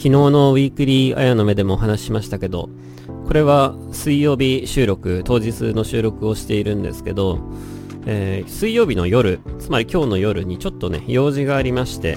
[0.00, 2.70] 昨日のウィークリーあやの目でもお話ししましたけど、
[3.26, 7.38] これは水曜日収録、当日の収録をしているんですけど、
[8.06, 12.16] えー、水曜日の夜、つまり今日の夜にちょっとね、用事がありまして、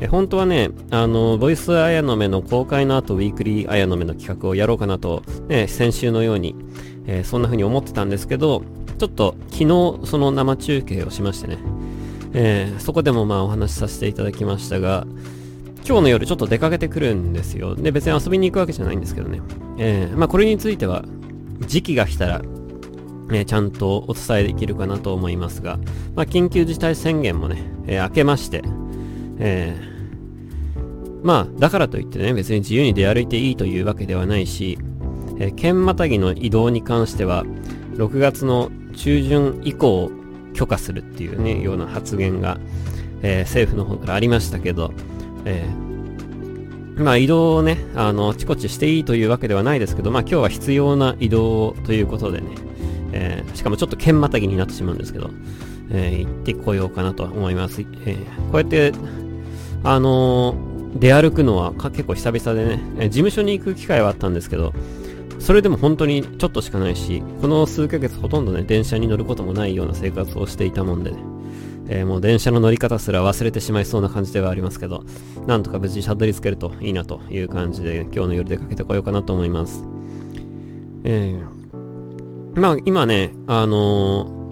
[0.00, 6.54] え本当はね、あの、ボイスあやの目の公開の後、ウィークリーあやの目の企画をやろうかなと、ね、先週のように、
[7.06, 8.62] えー、そんな風に思ってたんですけど、
[8.98, 11.56] ちょっと昨日その生中継をしましてね、
[12.34, 15.06] えー、そこでもまあお話しさせていただきましたが、
[15.84, 17.74] 今日の夜ちょっと出かけてくるんですよ。
[17.74, 19.40] で、別に遊びに行くわけじゃないんですけどね。
[19.78, 21.04] えー、まあこれについては、
[21.66, 22.42] 時期が来たら、
[23.28, 25.78] ね、ちゃんとお伝えできるかなと思いますが、
[26.14, 28.62] まあ緊急事態宣言もね、えー、明けまして、
[29.38, 34.78] えー、まあだからといってね、別に自由に出歩いていいというわけではないし、
[35.38, 37.44] えー、県またぎの移動に関しては、
[37.96, 40.10] 6月の中旬以降
[40.54, 42.58] 許可するっていうね、ような発言が、
[43.22, 44.92] えー、政府の方からありましたけど、
[45.44, 52.48] えー、まあ移動をね、あの、あちこちしていいというわけではないですけど、まあ今日は必要な移動ということでね、
[53.12, 55.30] えー、しかもちょっと剣またぎになってしまうんですけど、
[55.90, 57.80] えー、行ってこようかなと思います。
[57.80, 58.16] えー、
[58.50, 58.92] こうやって、
[59.84, 60.54] あの、
[60.94, 64.72] 出歩くのは結構久々でね、え、事務所に行く機会はあったんですけど、
[65.38, 71.16] それでも本当にちょっとしかないし、この数ヶ月ほとんどね、電車に乗ることもないような生活をしていたもんでね、
[71.88, 75.04] えー、もう電車の乗り方すら忘れてしまいそうな感じではありますけど、
[75.46, 79.84] なんとか無事たどり着けるといいなという感じで、今日の夜出かけてこようかなと思います。
[81.04, 84.42] えー、まあ今ね、あのー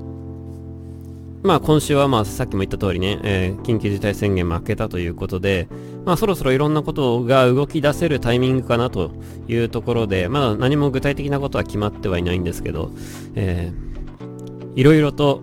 [1.42, 5.68] まあ今週はまあさっきも言った通りね、えー、緊急事態宣言も明けたということで、
[6.04, 9.12] まあそろそろいろんなことが動き出せるタイミングかなと
[9.48, 12.90] いうところで、まだ何も具体的なことは決まってはいないんですけど、
[13.34, 15.40] えー、いろいろと、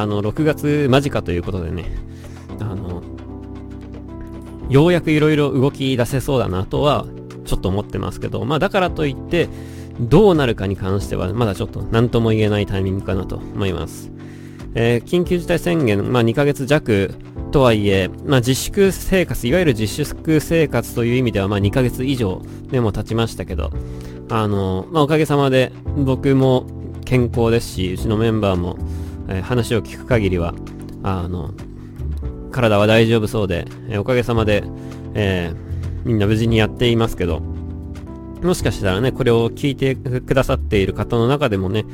[0.00, 1.84] あの、6月間近ということでね、
[2.60, 3.02] あの、
[4.68, 7.06] ようやくいろいろ動き出せそうだなとは、
[7.44, 9.48] ちょっと思ってますけど、まあだからといって、
[10.00, 14.10] どうなるかに関しては、まだちょっと何とも言えないタイミングかなと思います。
[14.74, 17.14] えー、緊急事態宣言、まあ2ヶ月弱
[17.54, 22.42] とはいえ、まあ、自粛生活、いわゆる自粛生活という意味では、まあ、2ヶ月以上
[22.72, 23.70] でも経ちましたけど、
[24.28, 26.66] あの、まあ、おかげさまで僕も
[27.04, 28.76] 健康ですし、うちのメンバーも、
[29.28, 30.54] えー、話を聞く限りは、
[31.02, 31.52] あの、
[32.50, 34.64] 体は大丈夫そうで、えー、おかげさまで、
[35.14, 41.84] えー、みんな無事にやっていますけど、もしかしたらね、これを聞いてくださっている方の中でもね、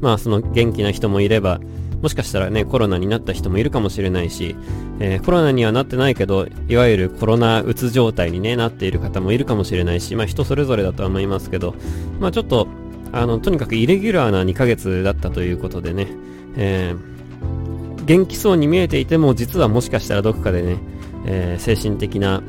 [0.00, 1.60] まあその元気な人もいれば、
[2.02, 4.56] もしかしたらね、コロナになった人もいるかもしれないし、
[4.98, 11.76] えー、コロナにはなってないけど、いわゆるコロナうつ状態にね、なっている方もいるかもしれないし、まあ人それぞれだとは思いますけど、
[12.18, 12.66] まあちょっと、
[13.12, 16.08] あの、とにかくイレギュラーな2ヶ月だったということでね、
[16.56, 20.78] えー、元気そうに見えていても、実はもしかしたらどこかでね、
[21.26, 22.42] えー、精神的な、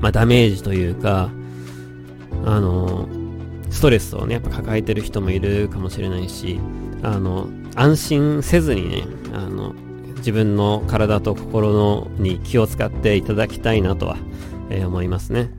[0.00, 1.30] まあダメージというか、
[2.44, 3.08] あの
[3.70, 6.60] ストレスをね、やっぱ抱えてる人もいるかもしれないし、
[7.02, 9.74] あの、安心せずにね、あの、
[10.18, 14.16] 自分の体と心のに気を使っていただきたいなとは、
[14.70, 15.50] えー、思いますね。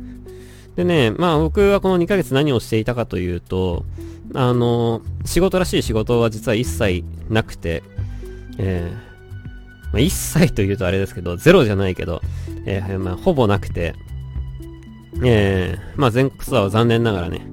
[0.75, 3.85] でね、まあ僕はこの2ヶ月何をしていたかというと、
[4.33, 7.83] あの、仕事らしい仕事は実は一切なくて、
[8.57, 12.21] えー、まあ、一切というとあれですけど、ゼロじゃないけど、
[12.65, 13.95] えー、まあ、ほぼなくて、
[15.23, 17.45] えー、まあ全国ツアーは残念ながらね、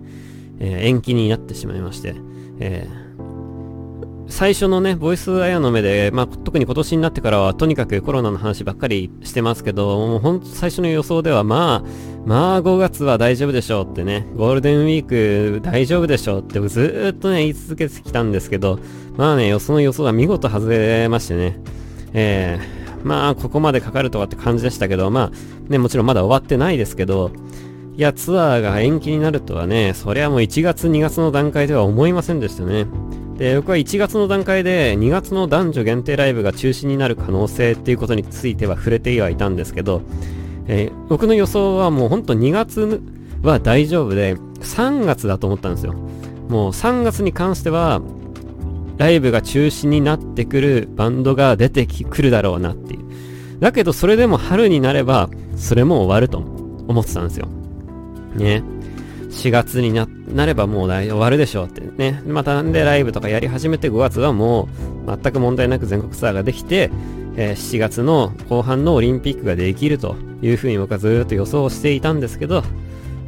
[0.58, 2.14] えー、延期になってしまいまして、
[2.60, 11.88] えー、最初のね、ボイスアヤの目で、まあ、特に今年になってからは、とにかくコロナの話ばっかりしてますけど、もうほんと最初の予想では、まあ、
[12.26, 18.78] まあ5月は大丈夫でしょうってね、ゴールデンウィーク大丈夫でしょうってずーっとね、言い続けてきたんですけど、
[19.16, 21.58] まあね、その予想が見事外れましてね、
[22.12, 27.30] えー、まあ、ここまでかかるとかって感じでしたけど、まあ、ね、もちろんまだ終わってないですけど、
[27.96, 32.86] いや、ツアーが延期になるとはね、そりゃもう1月2月の段階では思いませんでしたね。
[33.36, 40.02] で、僕は1月の段階で2月の男女限定ライブが中止になる可能性っていうことについては触れてはいたんですけど、
[40.72, 43.02] えー、僕の予想はもうほんと2月
[43.42, 45.94] は大丈夫で、3月だと思ったんですよ。
[46.48, 48.00] もう3月に関しては、
[48.96, 53.00] ライブが中止になってくるバンドが出てくるだろうなっていう。
[53.58, 57.48] だけどそれでも春になれば、それも終わると思ってたんですよ。
[58.36, 58.62] ね。
[59.30, 62.22] 4月になればもう終わるでしょうってね。
[62.26, 64.68] またなんでライブとかやり始めて5月はも
[65.04, 66.90] う全く問題なく全国ツアーができて、
[67.36, 72.62] え、7月の後半のオリンピックができるというふうに僕はずっと予想していたんですけど、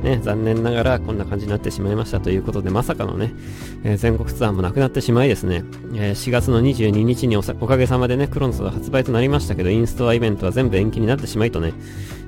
[0.03, 3.33] ね、残念ながらこんな感じになってしまいましたということで、まさかのね、
[3.85, 5.65] えー、全国ツアーもなくなってしまいですね、
[5.95, 11.73] えー、4月の22日におかげさまでね、クロノスが発売となりましたけど、インストアイベントは全部延期になってしまいとね、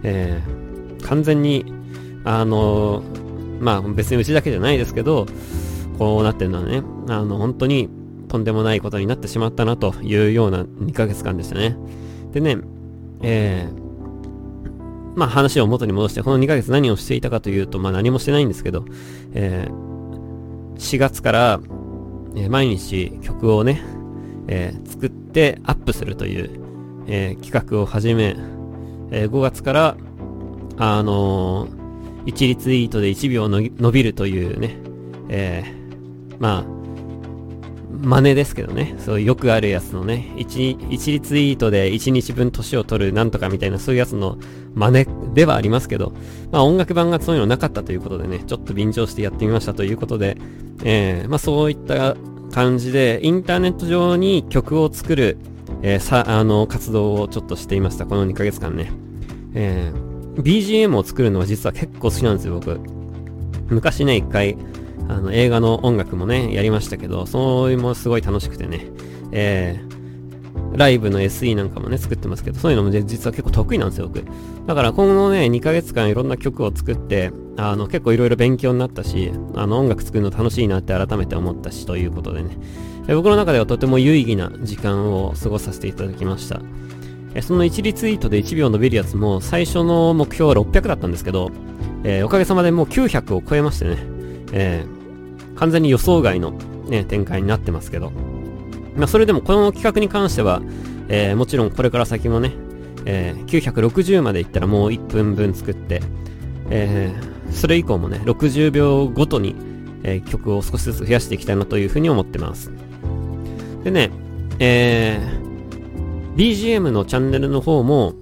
[0.05, 1.67] えー、完全に
[2.25, 3.03] あの、
[3.61, 5.27] まあ別にうちだけじゃないですけど、
[5.99, 7.88] こうなってるのはね、あの、本当に
[8.34, 11.76] とんでもないことになってしまったなというような2ヶ月間でしたね。
[12.32, 12.56] でね、
[13.22, 18.86] えー、まあ話を元に戻して、この2ヶ月何をしていたかというと、まあ何もしてないんですけど、
[19.34, 21.60] えー、4月から、
[22.34, 23.81] えー、毎日曲をね、
[24.48, 26.50] えー、作ってアップするという、
[27.06, 28.34] えー、企画を始め、
[29.12, 29.96] えー、5月から、
[30.78, 34.76] あのー、1リツイートで1秒の伸びるというね、
[35.28, 36.83] えー、まあ、
[38.05, 38.95] 真似ですけどね。
[38.99, 44.39] そう、よくあるやつのね、1、1リツイートで1日分年を取るなんとかみたいなそういうやつの
[44.75, 46.12] 真似ではありますけど、
[46.53, 50.37] まあ音楽版がそういうのなかったということでね、ちょっと便乗してやってみましたということで、
[50.85, 52.17] えー、まあそういった
[52.53, 55.39] 感じで、インターネット上に曲を作る、
[55.83, 58.06] えー、さ、あの、活動をちょっとしていました。
[58.06, 58.93] この2ヶ月間ね。
[59.55, 62.79] えー、BGM を作るのは実は結構好きなんですよ、僕。
[63.69, 64.56] 昔ね、一回、
[65.09, 68.87] あの、映画の音楽もね、やりましたけど、そういうもすごい楽しくてね、
[69.33, 74.25] えー、ライブの SE なんかもね、作ってますけど、そういうのも、ね、実は結構得意なんですよ、僕。
[74.67, 82.56] だから今後ね、2ヶ月間いろんな曲を作って、あの、結構いろいろ勉強になったし、あの、音楽作るの楽しいなって改めて思ったし、ということでね、
[83.06, 86.61] え僕の中ではとても有意義な時間を過ごさせていただきました。
[87.35, 91.51] えその1リツイートで1秒伸びるやつも、最初の目標は600だったんですけど、
[92.05, 93.99] えー、おかげさまでもう900を超えましてね、
[94.56, 96.53] えー、完全に予想外の、
[96.89, 98.12] ね、展開になってますけど、
[98.97, 100.62] まあ、それでもこの企画に関しては、
[101.09, 102.53] えー、もちろんこれから先もね、
[103.05, 106.01] えー、960までいったらもう1分分作って、
[106.71, 109.56] えー、それ以降もね、60秒ごとに、
[110.05, 112.71] えー、曲を少しずつ増やしていきたいなというふうに思ってます。
[113.83, 114.11] でね、
[114.61, 118.15] えー、BGM のチャンネルの方も、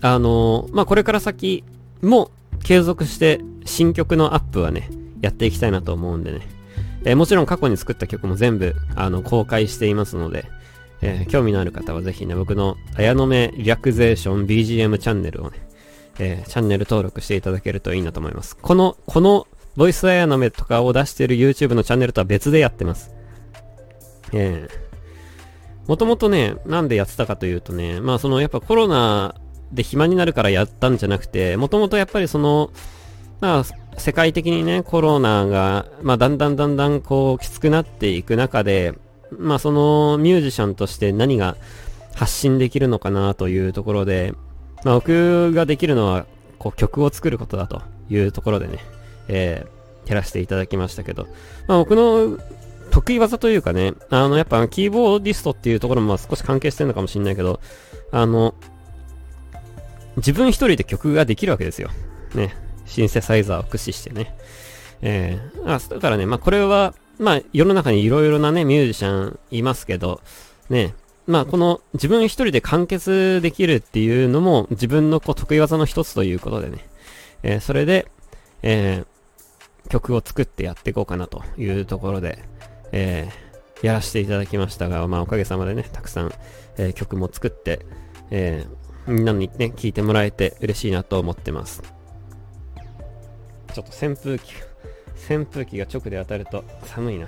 [0.00, 1.62] あのー、まあ、これから先
[2.00, 2.30] も
[2.64, 4.88] 継続して新曲のアップはね、
[5.22, 6.40] やっていきたいなと思うんでね。
[7.04, 10.44] えー、もちろん過去に作った曲も全部、あの、公開していますので、
[11.00, 15.66] えー、興味のある方はぜひね、僕の、綾野目リラクゼーション BGM チャンネルをね、
[16.18, 18.56] えー、チャンネル登録していただけるといいなと思います。
[18.56, 23.10] この、この、ボイス綾野目とかを出している YouTube のチャンネルとは別でやってます。
[24.32, 29.34] えー、もともとね、なんでやってたかというとね、まあそのやっぱコロナ
[29.72, 32.70] で暇になるからやったんじゃなくて、もともとやっぱりその、
[33.40, 33.64] まあ、
[33.98, 38.94] 世界的にね、コロナが、まあ、だんだんだんだんこう、きつくなっていく中で、
[39.38, 41.56] まあ、そのミュージシャンとして何が
[42.14, 44.34] 発信できるのかなというところで、
[44.84, 46.26] まあ、僕ができるのは、
[46.58, 48.78] こう、曲を作ることだというところでね、
[49.28, 51.26] えー、やらせていただきましたけど、
[51.66, 52.38] まあ、僕の
[52.90, 57.60] 得意技というかね、あの、やっぱキーボーディストっていうところも少し関係してるのかもしれないけど、
[58.10, 58.54] あの、
[60.16, 61.88] 自分一人で曲ができるわけですよ。
[62.34, 62.54] ね。
[62.84, 64.36] シンセサイザーを駆使してね。
[65.02, 70.20] えー、あ、だからね、まあこれは、まあ世の中にいろいろなね、ミュージシャンいますけど、
[70.70, 70.94] ね、
[71.26, 76.78] まあこの自分一人で完結できるっていうのも自分のこう得意技の一つということでね、
[77.42, 78.08] えー、それで、
[78.62, 82.42] えー、曲を作ってやっていこうかなというところで、
[82.92, 86.32] えー、やらせていただきましたが、まあおかげさまでね、たくさん、
[86.76, 87.86] えー、曲も作って、
[88.30, 91.82] えー、みんなにね、聴いてもらえて嬉しいなと思ってます。
[93.72, 94.52] ちょっと扇風機、
[95.30, 97.26] 扇風機が直で当たると寒いな。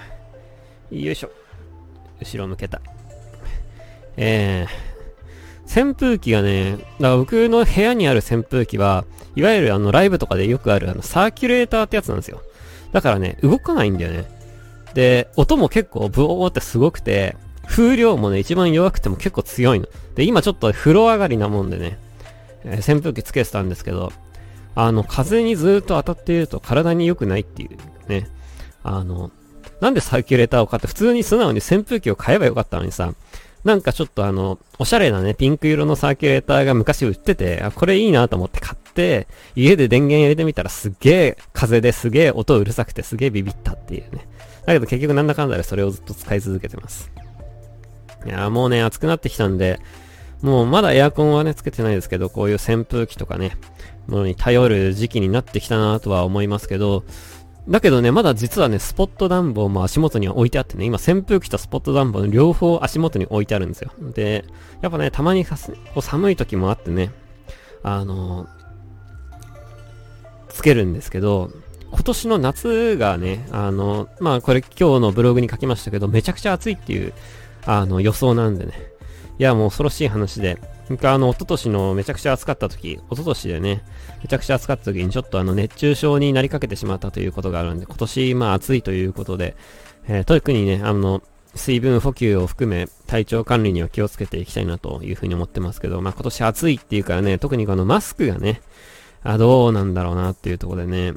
[0.90, 1.30] よいしょ。
[2.20, 2.80] 後ろ向けた。
[4.16, 12.42] えー、扇風機がね、だから僕の部屋にある扇風機は、いわゆるあのライブとかでよくあるあのサーキュレーターってやつなんですよ。
[12.92, 14.24] だからね、動かないんだよね。
[14.94, 17.36] で、音も結構ブオーってすごくて、
[17.66, 19.88] 風量もね、一番弱くても結構強いの。
[20.14, 21.98] で、今ちょっと風呂上がりなもんでね、
[22.64, 24.12] えー、扇風機つけてたんですけど、
[24.75, 28.28] あの、風にずっと当たっていると体に良くないっていうね。
[28.83, 29.31] あの、
[29.81, 33.14] なんでサーキュレーターを買って普通に素直に扇風機を買えばよかったのにさ、
[33.64, 39.26] なんかちょっとあの、おしゃれなね、ピンク色のサーキュレーターが昔売ってて、あ、これいいなと思って買って、
[39.57, 44.28] 家で電源入れてみたらすっげえ風ですげえ音うるさくてすげえビビったっていうね。
[44.66, 47.11] だけど結局なんだかんだでそれをずっと使い続けてます。
[48.26, 49.81] いやもうね、暑くなってきたんで、
[50.43, 53.57] もうまだエアコンはね、つけてないですけど、こういう扇風機とかね、
[54.06, 57.04] ものに頼る時期になってきたなとは思いますけど、
[57.68, 63.90] だけどね、まだ実はね、スポット暖房も足元には置いてあってね、今扇風機とスポット暖房の両方足元に置いてあるんですよ。
[64.14, 64.44] で、
[64.82, 65.56] やっぱね、たまにこ
[65.96, 67.11] う寒い時もあってね、
[67.82, 68.46] あの、
[70.50, 71.50] つけるんですけど、
[71.90, 77.14] 今年の夏がね、あの、まあこれ今日のブログに書きましたけど、めちゃくちゃ暑いっていう、
[77.64, 78.73] あの、予想なんでね。
[79.38, 80.58] いや、もう恐ろしい話で、
[81.03, 83.85] あの、一昨年のめちゃくちゃ暑かった時、一昨年でね、
[84.23, 89.57] めちゃくちゃ暑かった時にちょっとあの熱中症になりかけてしまったということがあるんで、今年まあ暑いということで、
[90.07, 91.23] えー、特にね、あの、
[91.55, 98.61] 水分補給を含め体調管理には気をつけていきたいなというふうに思ってますけど、まあ今年暑いっていうからね、特にこのマスクがね、
[99.23, 101.14] あ、どうなんだろうなっていうところでね、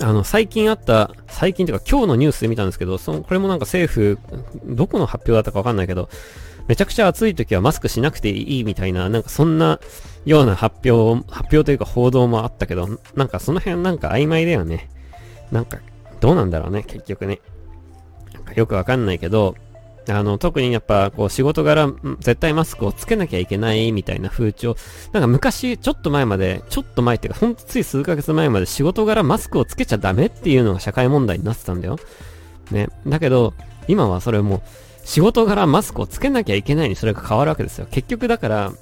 [0.00, 4.18] あの、最近あった、最近というか今日のニュースで見たんですけど、その、これもなんか政府、
[4.64, 6.08] どこの発表だったかわかんないけど、
[6.68, 9.78] めちゃくちゃ暑い時はマスクしなくていいみたいな、なんかそんな
[10.24, 14.90] ような発表、発表というか報道もあったけど、なんかその辺なんか曖昧だよね。
[15.52, 15.78] なんか、
[16.20, 17.40] どうなんだろうね、結局ね。
[18.34, 19.54] なんかよくわかんないけど、
[20.08, 24.76] あの、特にやっぱ、こう、仕事柄、絶対マスクをつけなきゃいけないみたいな風潮。
[25.12, 31.98] なんか昔、ちょっと前まで、ちょっと前っていうか、ほんとつい数ヶ月前まで仕事柄マスクをつけちゃダメっていうのが社会問題になってたんだよ。
[32.70, 32.88] ね。
[33.06, 33.54] だけど、
[33.88, 34.62] 今はそれもう、
[35.06, 37.86] 仕事柄マスクをつけなきゃいけないにそれが変わるわけですよ。
[37.88, 38.72] 結局だから、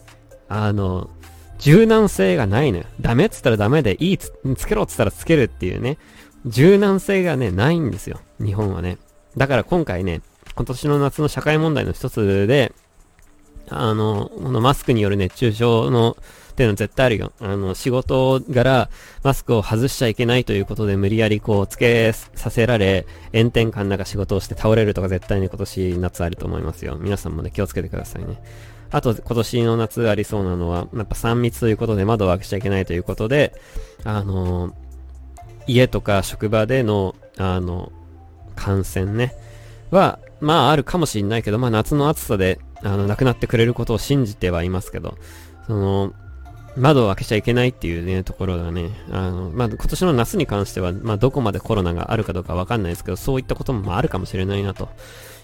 [0.48, 1.10] あの、
[1.58, 2.84] 柔軟性がないのよ。
[2.98, 5.98] ダメっつったらダメで、いいつ、つけろっつったらつけるっていうね。
[6.46, 8.20] 柔軟性がね、ないんですよ。
[8.42, 8.96] 日本はね。
[9.36, 10.22] だから今回ね、
[10.56, 12.72] 今年の夏の社会問題の一つで、
[13.68, 16.16] あの、このマスクによる熱中症の、
[16.54, 17.32] っていうのは絶対あるよ。
[17.40, 18.88] あの、仕事柄、
[19.24, 26.96] マスクを外しちゃいけないということで無理やりこう、つけさせられ、炎天下の中仕事をして倒れるとか絶対に今年夏あると思いますよ。
[27.00, 28.40] 皆さんもね、気をつけてくださいね。
[28.92, 33.52] あと、今年の夏ありそうなのは、やっぱ3密ということで窓を開けちゃいけないということで、
[34.04, 34.74] あの
[35.66, 37.90] 家とか職場での、あの、
[38.54, 39.34] 感染ね、
[39.90, 45.16] は、まああるかもしんないけど、まあ夏の暑さで、あの、亡くなってくれることを信じてはいますけど、
[45.66, 46.12] その、
[46.76, 54.88] 窓を開けちゃいけないっていうね、ところがね、あの、まあ、今年の夏に関しては、まあ、どこまでコロナがあるかどうかわかんないですけど、そういったこともあるかもしれないな、と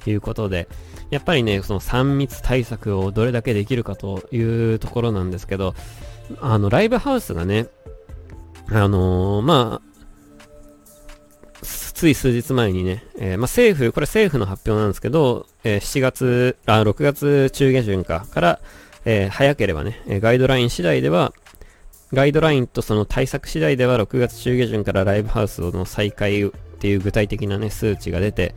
[0.06, 0.68] いうことで、
[1.10, 4.40] やっぱりね、その3密対策をどれだけできるかとい
[4.74, 5.74] うところなんですけど、
[6.40, 7.68] あの、ライブハウスがね、
[8.68, 9.90] あのー、まあ、
[11.62, 18.60] つい数日前にね、えー、まあ、政府、これ政府の発表なんですけど、えー、7月、あ、6月中下旬か、から、
[19.04, 21.32] えー、早ければね、えガイドライン次第では、
[22.12, 28.54] ガイドラインとその対策次第では6月中下旬からライブハウスの再開っていう具体的なね、数値が出て、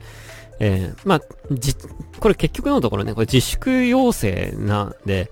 [0.60, 1.20] えー、まあ、
[1.50, 1.74] じ、
[2.20, 5.30] これ結局のところね、これ自粛要請なんで、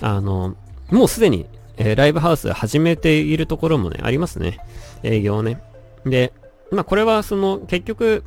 [0.00, 0.56] あの、
[0.90, 1.46] もうすでに、
[1.76, 4.58] えー、ライブハウス始めているところもね、ありますね。
[5.02, 5.62] 営業ね。
[6.04, 6.32] で、
[6.70, 8.24] まあこれはその結局、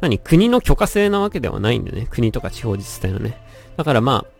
[0.00, 2.06] 何国の許可制なわけではないんでね。
[2.10, 3.36] 国とか地方自治体のね。
[3.76, 4.39] だからまあ、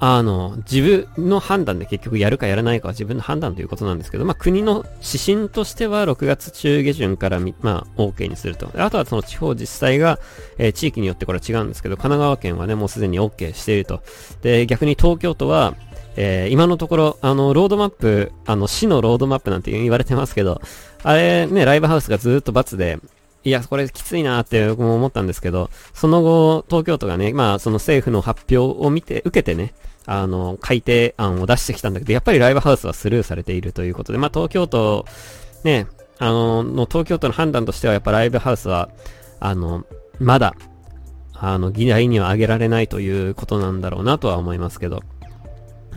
[0.00, 8.70] あの、自分の判断で結局やるかやらないかは自分の判断ということなんですけど、まあ国の指針としては6月中下旬からまあ OK にすると。
[8.76, 10.18] あとはその地方自治体が、
[10.58, 14.02] えー、地域によってこれは違うんですけど、神奈川県はね、もうすでに OK していると。
[14.42, 15.74] で、逆に東京都は、
[16.16, 20.60] えー、今のところ、あの、ロードマップ、あの、市のロードマップなんて言われてますけど、
[21.02, 22.98] あれね、ライブハウスがずっと罰で、
[23.44, 29.74] いや、これきついなって僕も思ったんですけど、その後、東京都がね、まあ、その政府の発表を見て、受けてね、
[30.06, 35.04] あの、改定案を出してきたんだけど、やっぱりライブハウスはスルーされているということで、まあ、東京都、
[35.62, 35.86] ね、
[36.18, 38.88] あの、の東京都の判断としては、やっぱライブハウスは、
[39.40, 39.84] あの、
[40.18, 40.54] まだ、
[41.34, 45.02] あの、議題には挙げられないということなんだろうなとは思いますけど。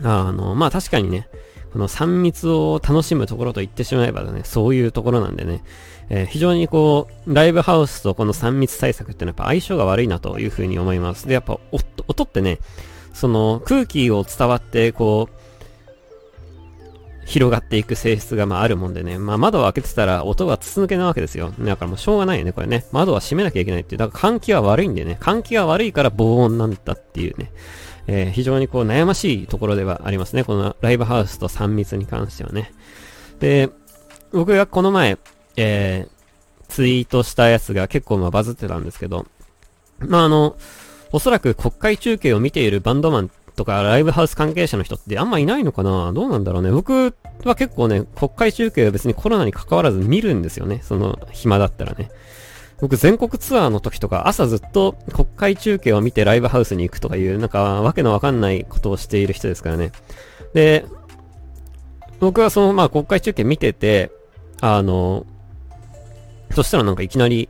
[0.02, 1.28] あの、まあ確かにね、
[1.72, 5.62] この3密を楽しむところと言ってしまえばね、そういうところなんでね、
[6.10, 11.26] えー、非常にこう、ライブハウスとこの3密対策ってのはやっぱ相性が悪いなというふうに思います。
[11.28, 12.58] で、やっぱ音ってね、
[13.12, 15.38] その空気を伝わってこう、
[17.28, 21.52] 広がっていく性質がまああるもんでね、まあ窓を開けてたら音が筒抜けなわけですよ。
[21.60, 22.86] だからもうしょうがないよね、これね。
[22.90, 23.98] 窓は閉めなきゃいけないっていう。
[23.98, 27.52] だから換気は悪いんでね、換気が悪いから防音なんだっていうね。
[28.06, 30.42] えー、非常にこう悩ましいところではありますね。
[30.42, 32.72] このライブハウスと3密に関してはね。
[33.40, 33.68] で、
[34.32, 35.18] 僕がこの前、
[35.60, 39.26] えー、ツイートしたやつが結構まあバズってたんですけど、
[39.98, 40.56] まああの、
[41.10, 46.12] おそらく国会中継を見ているバンドマンとかライブハウス関係者の人ってあんまいないのかな？
[46.12, 46.70] どうなんだろうね？
[46.70, 47.12] 僕
[47.44, 50.80] は結構ね、国会中継は別にコロナに関わらず見るんですよね。
[50.84, 52.10] その暇だったらね。
[52.80, 59.90] 僕全国ツアーの時とか朝ずっと国会中継を見てライブハウスに行くとかいう、なんかわけのわかんないことをしている人ですからね。
[60.54, 60.84] で、
[62.20, 64.12] 僕はそのまあ国会中継見てて、
[64.60, 65.26] あの、
[66.54, 67.48] そしたらなんかいきなり、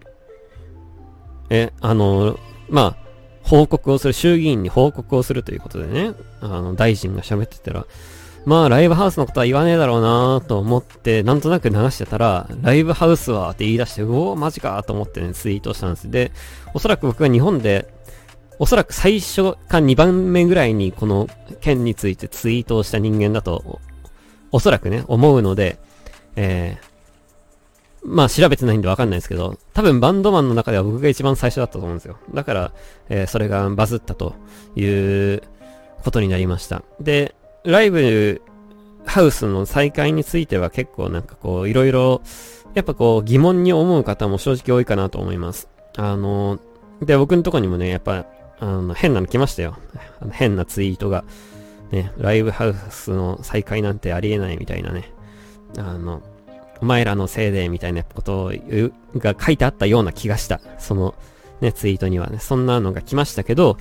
[1.50, 2.38] え、あの、
[2.68, 3.08] まあ、
[3.42, 7.86] 報告をする、衆議院に報告をするということでね、あの、大臣が喋ってたら、
[8.44, 16.10] まあ、ライブハウスのことは言わねえだろうなと思って、なんとなく流してたら、ライブハウスはって言い出して、うおマジかと思ってね、ツイートしたんです。
[16.10, 16.32] で、
[16.74, 17.92] おそらく僕が日本で、
[18.58, 21.28] おそらく最初か2番目ぐらいにこの
[21.60, 23.80] 件についてツイートをした人間だと、
[24.50, 25.78] おそらくね、思うので、
[26.36, 26.87] えー、
[28.02, 32.16] まあ調べてないんでわかんないですけど、多分バンドマンの中では僕が一番最初だったと思うんですよ。
[32.32, 32.72] だから、
[33.08, 34.34] えー、それがバズったと
[34.76, 35.42] いう
[36.04, 36.82] ことになりました。
[37.00, 38.40] で、ライブ
[39.04, 42.22] ハウスの再開については結構なんかこう、いろいろ、
[42.74, 45.68] やっぱこう疑問に思う方も正直多いかなと思います。
[45.96, 46.58] あの、
[47.02, 48.26] で、僕のとこにもね、やっぱ、
[48.60, 49.76] あの、変なの来ましたよ。
[50.32, 51.24] 変なツイートが。
[51.90, 55.10] ね、ライブハウスの再開なんてありえないみたいなね。
[55.78, 56.22] あの、
[56.80, 60.60] お前らのせいでみたいなことを言う、が書いてあったような気がした。
[60.78, 61.14] その、
[61.60, 63.76] ね、ツイートにはね、そんなのが来ましたけど、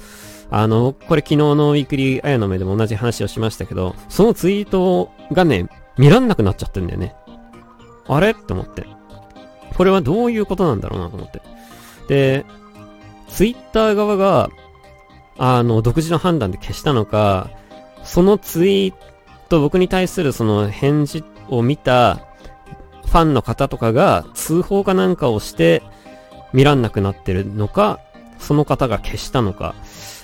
[0.49, 7.15] あの、これ昨日のウィークリーあやの目でも同じ話をしましたけど、そのツイートがね、見らんなくなっちゃってんだよね。
[8.07, 8.31] あれ？
[8.31, 8.85] って思って。
[9.75, 11.41] これはどういうことなんだろうなと思って。
[12.07, 12.45] で、
[13.27, 14.49] ツイッター側が、
[15.37, 17.51] あの、独自の判断で消したのか、
[18.03, 18.93] そのツイー
[19.49, 22.21] ト、僕に対するその返事を見た
[23.07, 25.81] ファンの方とかが通報かなんかをして
[26.53, 27.99] 見らんなくなってるのか、
[28.37, 29.75] その方が消したのか、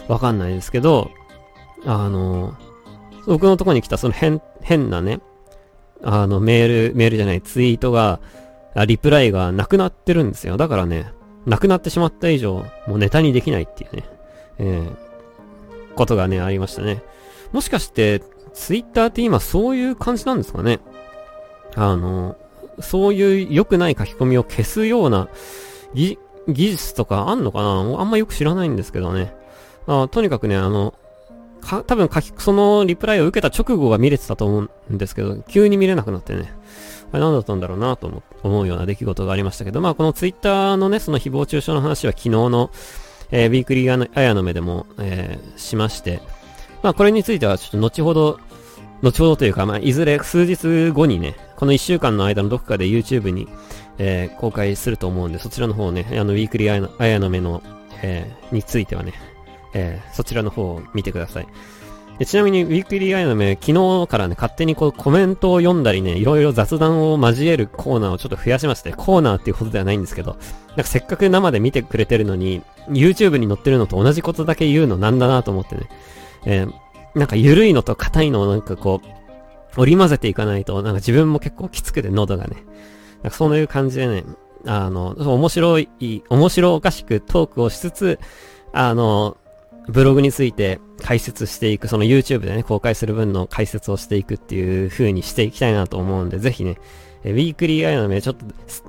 [0.07, 1.09] わかんないですけど、
[1.85, 2.55] あの、
[3.25, 5.21] 僕のとこに来たその変、変なね、
[6.03, 8.19] あの、メール、メールじゃない、ツイートが、
[8.87, 10.57] リプライがなくなってるんですよ。
[10.57, 11.11] だからね、
[11.45, 14.03] なくなってしまった以上、もうネタにできないっていうね、
[14.57, 17.03] えー、ことがね、ありましたね。
[17.51, 18.21] もしかして、
[18.53, 20.79] ツイッターって今そういう感じなんですかね？
[21.75, 22.35] あの、
[22.79, 25.29] そういう良くない書き込みを消すような
[25.93, 27.69] 技術とかあんのかな？
[27.99, 29.33] あんまよく知らないんですけどね。
[29.87, 30.93] あとにかくね、あの、
[31.61, 36.53] か、多分書き、そのリプライを受けた直後は見れてたと思うんですけど、急に見れなくなってね、
[37.11, 42.71] あれ何だったんだろうなと思うような出来事がありましたけど、まあこのツイッターのね、その誹謗中傷の話は昨日の、
[43.31, 46.21] えー、ウィークリーあやの目でも、えー、しまして、
[46.81, 48.39] まあこれについてはちょっと後ほど、
[49.03, 53.49] 後ほどというか、まあいずれ数日後にね、この1週間の間のどこかで YouTube に、
[53.97, 57.61] えー、公開すると思うんで、そちらの方ね、あの、ウィークリーあやの目の、
[58.01, 59.13] えー、についてはね、
[59.73, 61.47] えー、そちらの方を見てください。
[62.19, 70.37] でちなみに、ウィークリーアイの目、昨日からね、勝手にこうコメントを読んだりね、いろいろ雑談を交えるコーナーをちょっと増やしまして、コーナーっていうことではないんですけど、
[70.69, 75.89] なんかせっかく生で見てくれてるのに、YouTube に載ってるのと同じことだけ言うのなんだなと思ってね、
[76.45, 76.73] えー、
[77.15, 82.63] なんか緩いのと硬いのをなんかこう、織り混ぜていかないと、なんか自分も結構きつくて喉がね、
[83.23, 84.23] なんかそういう感じでね、
[84.65, 85.89] あの、面白い、
[86.29, 88.19] 面白おかしくトークをしつつ、
[88.71, 89.37] あの、
[89.87, 96.77] ブログについて解説していく、その YouTube でね、公開する分の解説をしていくっていう風にしていきたいなと思うんで、ぜひね、
[97.25, 98.35] えウィークリーアイの目、ちょっ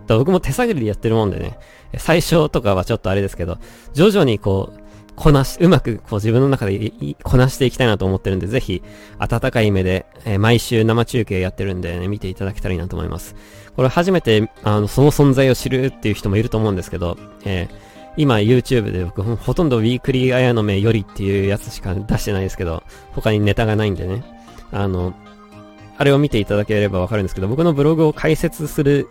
[0.07, 1.59] と、僕も手探りでやってるもんでね、
[1.99, 3.59] 最初とかはちょっとあれですけど、
[3.93, 4.84] 徐々にこう、
[5.17, 8.83] こなし、うまくこう自分の中でこなしていきたいなと思ってるんで、ぜひ、
[9.19, 13.37] 温かい目で、えー、毎週生中継やってるんで、ね、見ていただけたらいいなと思います。
[13.77, 24.25] これ初めて、あの、その存在を知るっていう人もいると思うんですけど、えー今 YouTube で僕ほとんどウィークリーあやの目よりっていうやつしか出してないですけど、他にネタがないんでね。
[24.71, 25.15] あの、
[25.97, 29.09] あれを見ていただければわかるんですけど、僕のブログを解説する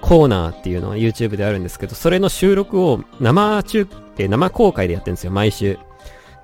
[0.00, 3.86] コーナーっていうのは YouTube であるんですけど、それの収録を生中
[4.18, 5.78] 継、生公開でやってるんですよ、毎週。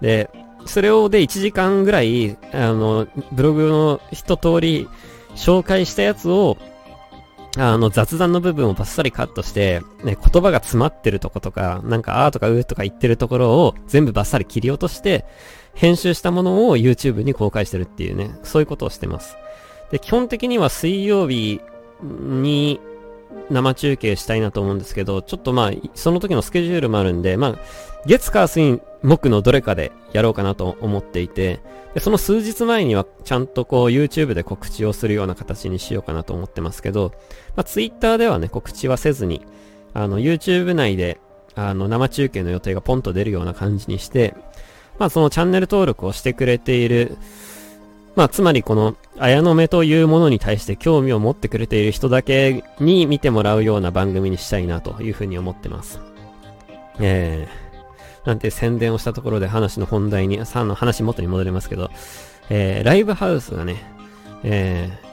[0.00, 0.30] で、
[0.64, 4.88] それをで1時間ぐらい、あの、ブログの一通り
[5.34, 6.56] 紹介したやつを
[7.56, 15.24] あの、雑談の部分をバッサリカットして、ね、言葉が詰まってるとことか、なんか、あーとかうーとか言ってるところを全部バッサリ切り落として、
[15.74, 19.36] 編集したものを YouTube に公開してるっていうね、そういうことをしてます。
[19.92, 21.60] で、基本的には水曜日
[22.02, 22.80] に
[23.50, 27.58] 生中継したいなと思うんですけど、ちょっとまあ、その時のスケジュールもあるんで、まあ、
[28.06, 31.60] 月火水木のどれかでやろうかなと思っていて、
[31.94, 37.12] でその数日前にはちゃんとこう YouTube で告知をするような形にしようかなと思ってますけど、
[37.54, 39.44] まあ、Twitter ではね、告知はせずに、
[39.92, 41.20] あの、YouTube 内で、
[41.54, 44.34] あの、生中継の予定がポンと出るような感じにして、
[44.98, 47.16] まあ、そのチャンネル登録をしてくれている、
[48.16, 56.00] まあ、つまりこの、綾の目というものに対して興味を持ってくれている人だけに見てもらうような番組にしたいなというふうに思ってます。
[57.00, 61.90] えー、なんて宣伝をしたところで話の本題に、さの話元に戻りますけど、
[62.50, 63.76] えー、ライブハウスがね、
[64.42, 65.06] えー、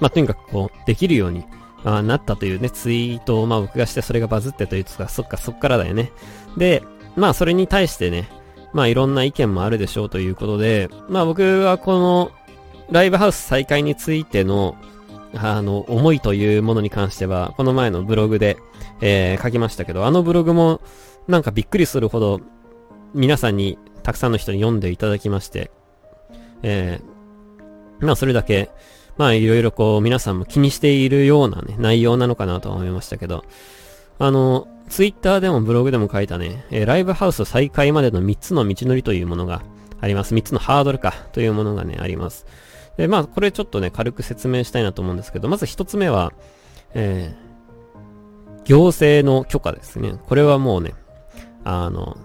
[0.00, 1.44] まあ、とにかくこう、できるように、
[1.84, 6.12] あなったというね、ツイートをまあ僕がしてそれがバズってというか、そっかそっからだよね。
[6.56, 6.82] で、
[7.14, 8.28] まあそれに対してね、
[8.72, 12.32] まあいろんな意見もあるでしょうということで、まあ僕はこの
[12.90, 14.76] ライブハウス再開についての、
[15.34, 18.56] あの、思いというものに関しては、この前のブログで、
[19.00, 20.80] えー、書きましたけど、あのブログも、
[21.26, 22.40] なんかびっくりするほど、
[23.14, 25.70] 皆さんに、たくさんの人に読んでいただきまして、
[26.62, 28.70] えー、まあそれだけ、
[29.18, 33.44] まあいろいろこう皆さんも気にしているようなね、内容なのかなと思いましたけど、
[34.18, 39.62] あの、ツイッターでもブログでも書いたね、えー、ライブハウス再開までの3つの道のりというものが
[40.00, 40.34] あります。
[40.34, 42.46] 3つのハードルかというものがね、あります。
[42.98, 46.32] で、まあこれちょっとね、軽く説明したいなと思うんですけど、まず1つ目は、
[46.92, 50.18] えー、行政の許可ですね。
[50.26, 50.94] これはもうね、
[51.64, 52.18] あの、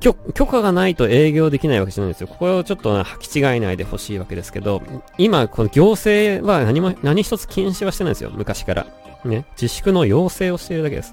[0.00, 0.14] 許
[0.46, 2.28] 可がないと営業できないわけじゃないんですよ。
[2.28, 4.82] ここをちょっと履き違えないでほしいわけですけど、
[5.18, 8.30] 今、この行政は何も、何一つ禁止はしてないんですよ。
[8.34, 8.86] 昔から。
[9.26, 9.44] ね。
[9.52, 11.12] 自粛の要請をしているだけです。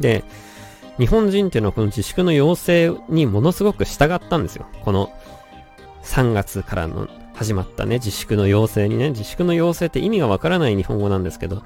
[0.00, 0.24] で、
[0.98, 4.66] 日本人っていうのはこの自粛の要請にものすごく従ったんですよ。
[4.84, 5.12] この
[6.02, 11.62] 3月からの始まったね、自粛の要請にね、自粛の要請って意味がわからない日本語なんですけど、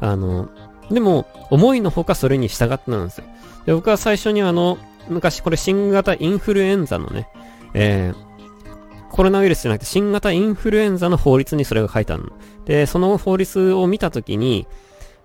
[0.00, 0.48] あの、
[0.90, 3.24] でも、思いのほかそれに従ってなんですよ。
[3.66, 7.28] で、僕は最初にあの、昔これ新型インフルエンザのね、
[7.74, 12.30] えー、コロナウイルスじゃなくて新型インフルエンザの法律にそれが書いてあるの。
[12.64, 14.66] で、その法律を見たときに、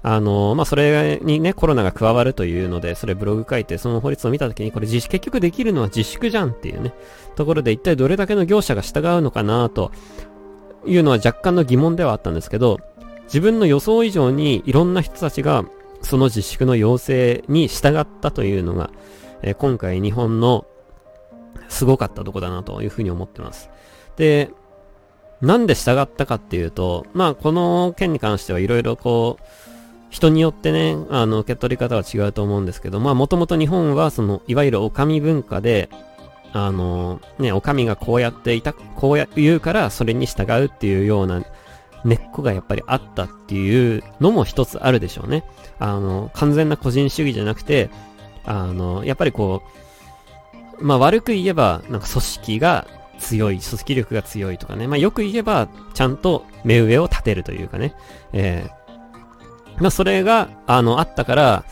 [0.08, 6.94] あのまあ、それにね、コロナが加わるというので、それブログ書いて、その法律を見たときに、これ結局できるのは自粛じゃんっていうね、
[7.36, 9.92] ところで一体どれだけの業者が従うのかなと
[10.86, 12.80] いうのは若干の疑問ではあったんですけど、
[13.24, 15.66] 自分の予想以上にいろんな人たちが
[16.04, 18.92] その自粛の要請に従ったというのが、
[19.42, 20.68] えー、今回日本の
[21.68, 23.72] すごかったとこだなというふうに思ってます。
[24.18, 24.52] で、
[25.42, 29.65] なんで従ったかっていうと、まあこの件に関してはいろいろこう、
[30.16, 35.90] 人によってね、あの、受け取り方は違うと思うんですけど、まあもともと日本はその、いわゆるお上文化で、
[36.54, 41.44] あの、ね、お上がこうやっていた、こうや言うからそれに従うっていうような
[42.06, 45.44] 根っこがやっぱりあったっていうのも一つあるでしょうね。
[45.80, 47.90] あの、完全な個人主義じゃなくて、
[48.46, 49.64] あの、やっぱりこ
[50.80, 52.88] う、まあ悪く言えば、なんか組織が
[53.20, 54.88] 強い、組織力が強いとかね。
[54.88, 57.94] まあよく言えば、ちゃんと目上を立てるというかね。
[58.32, 58.85] えー、
[59.80, 61.66] まあそれが、あの、あったから、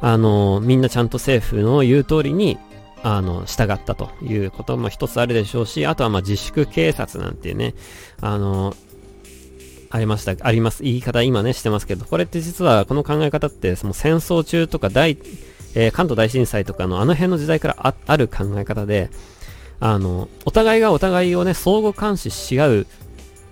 [0.00, 2.58] あの、みんなちゃんと政府の言う通りに、
[3.02, 7.74] あの、従ったということも一つあるでしょうし、あとはま自粛警察なんていうね、
[8.20, 8.74] あの、
[9.90, 10.82] ありました、あります。
[10.82, 15.18] 言い方今ね、してますけど、これって実はこの考え方って、その戦争中とか大、
[15.74, 19.10] えー、関東大震災とかのあの辺の時代からあある考え方で、
[19.80, 22.86] あの、お互いがお互いをね、相互監視し合う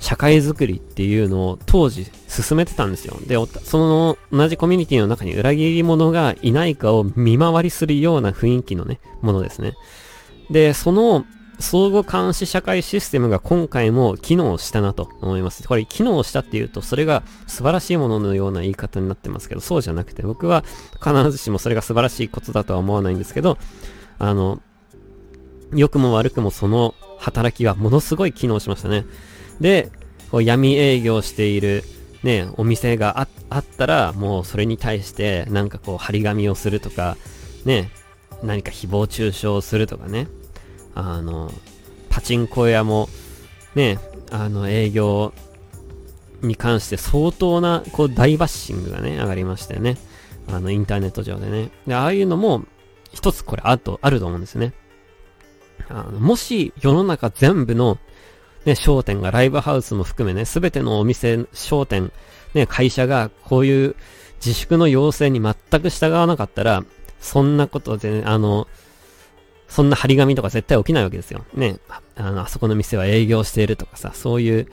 [0.07, 3.19] 社会づくりっていうのを当時進めてたんですよ。
[3.27, 9.75] で、その同じコミュニティの中に裏切り者がいないかを見回りするような雰囲気のね、ものですね。
[10.49, 11.27] で、その
[11.59, 15.67] 相互監視社会システムが今回も機能したなと思います。
[15.67, 20.63] これ機能したっていうと、それが素晴らしいもののような言い方になってますけど、そうじゃなくて、僕は
[21.03, 23.59] 必ずしもそれが素晴らしいことだとは思わないんですけど、
[24.21, 24.61] あの、
[25.75, 29.05] 良くも悪くもその働きはものすごい機能しましたね。
[29.61, 29.91] で、
[30.31, 31.85] こう闇営業している
[32.23, 37.17] ね、お店がああったら、もうそれに対してなんかこう張り紙をするとか、
[37.65, 37.91] ね、
[38.43, 40.29] 何か誹謗中傷をするとかね、
[40.95, 41.53] あの、
[42.09, 43.09] パチンコ屋も、
[43.75, 43.99] ね、
[44.31, 45.33] あの、営業
[46.43, 49.97] に関して相当な、こう、大バッシングがね、上がりましたよね。
[50.49, 51.71] あの、インターネット上でね。
[51.87, 52.65] で、ああいうのも、
[53.13, 54.73] 一つこれ、あと、あると思うんですね。
[55.89, 57.99] あの、もし、世の中全部の、
[58.67, 62.13] ね、商店が、ライブハウスも含めね、すべてのお店、商店、
[62.53, 63.97] ね、会社が、こういう
[64.45, 66.85] 自粛の要請に全く従わなかったら、
[67.21, 68.69] そんなことでね、あの、
[69.69, 71.45] そんな張り紙とか絶対起きないわけですよ。
[71.55, 71.79] ね。
[72.17, 74.69] あの、あそこの店は営業しているとかさ、そういう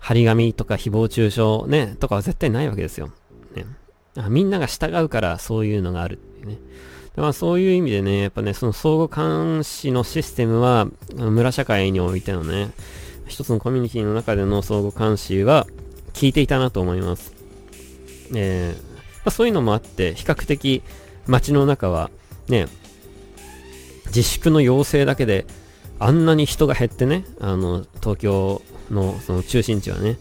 [0.00, 3.10] 張り紙とか誹謗中傷ね、とかは絶対ないわけですよ。
[3.54, 3.66] ね。
[4.28, 6.58] みんなが従うからそういうのがあるっていうね。
[7.14, 12.70] でまあそういう意味でね、やっぱね、その相互監視のシステムは、村社会においてのね、
[13.28, 15.66] 一つのコミュニティの中での相互監視は
[16.18, 17.32] 効いていたなと思います。
[18.34, 18.82] えー、
[19.18, 20.82] まあ、そういうのもあって、比較的
[21.26, 22.10] 街の中は
[22.48, 22.66] ね、
[24.06, 25.46] 自粛の要請だけで、
[26.00, 30.16] あんなに人が減ってね、あの、東京のその中心地はね。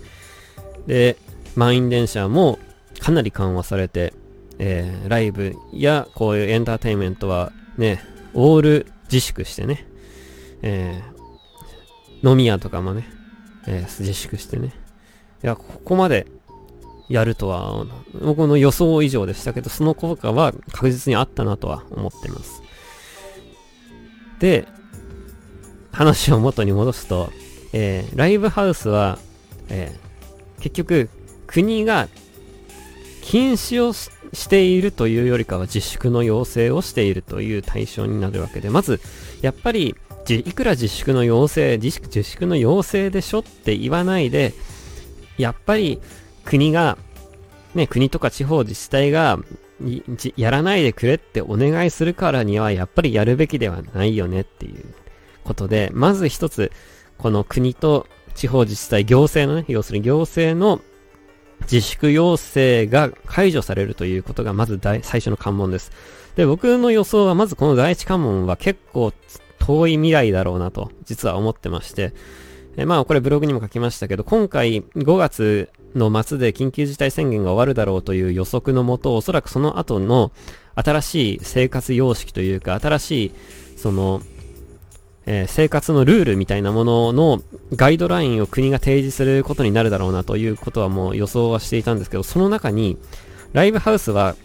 [0.88, 1.18] で、
[1.56, 2.60] 満員電車も
[3.00, 4.14] かなり緩和されて、
[4.60, 9.88] えー、ライブやこういうエンターテインメントはね、オール自粛してね、
[10.62, 11.17] えー、
[12.24, 13.08] 飲み屋とかもね、
[13.68, 14.74] えー、自粛してね。
[15.44, 16.28] いや、ここまで
[17.10, 17.86] やるとは、
[18.22, 22.62] 僕の予想以上でしたけど、その効果は確実にあったなとは思ってます。
[24.40, 24.68] で、
[25.92, 27.32] 話を元に戻すと、
[27.74, 29.20] えー、ライブハウスは、
[29.70, 31.10] えー、結局、
[31.48, 32.08] 国が
[33.22, 39.00] 禁止をしているというよりかは自粛の要請をしているという対象になるわけで、まず、
[39.42, 39.96] やっぱり、
[40.28, 44.54] じいくら自粛の要請、自粛自粛の要請でしょって言わないで、
[45.38, 46.02] やっぱり
[46.44, 46.98] 国が、
[47.74, 49.40] ね、国とか地方自治体が、
[50.36, 54.84] やらないでくれってお願いするからには、やっぱりやるべきではないよねっていう
[55.46, 56.74] ことで、まず一つ、
[57.18, 60.82] この国と地方自治体、行政のね、要するに行政の
[61.62, 65.94] 自粛要請が解除されるということがまず最初の関門です。
[66.36, 69.14] で、僕の予想はまずこの第一関門は結構
[69.68, 72.14] 遠い未来だろうなと、実は思ってまして、
[72.78, 80.32] えまあこれブログにも書きましたけど、今回5月の末で緊急事態宣言が終わるだろうという予測のもと、おそらくその後の
[80.76, 83.32] 新しい生活様式というか、新しい、
[83.76, 84.22] その、
[85.26, 87.42] えー、生活のルールみたいなものの
[87.76, 92.98] ガイドラインを国が提示することになるだろうなということはもう予想はしていたんですけど、その中に、
[93.52, 94.38] ライブハウスは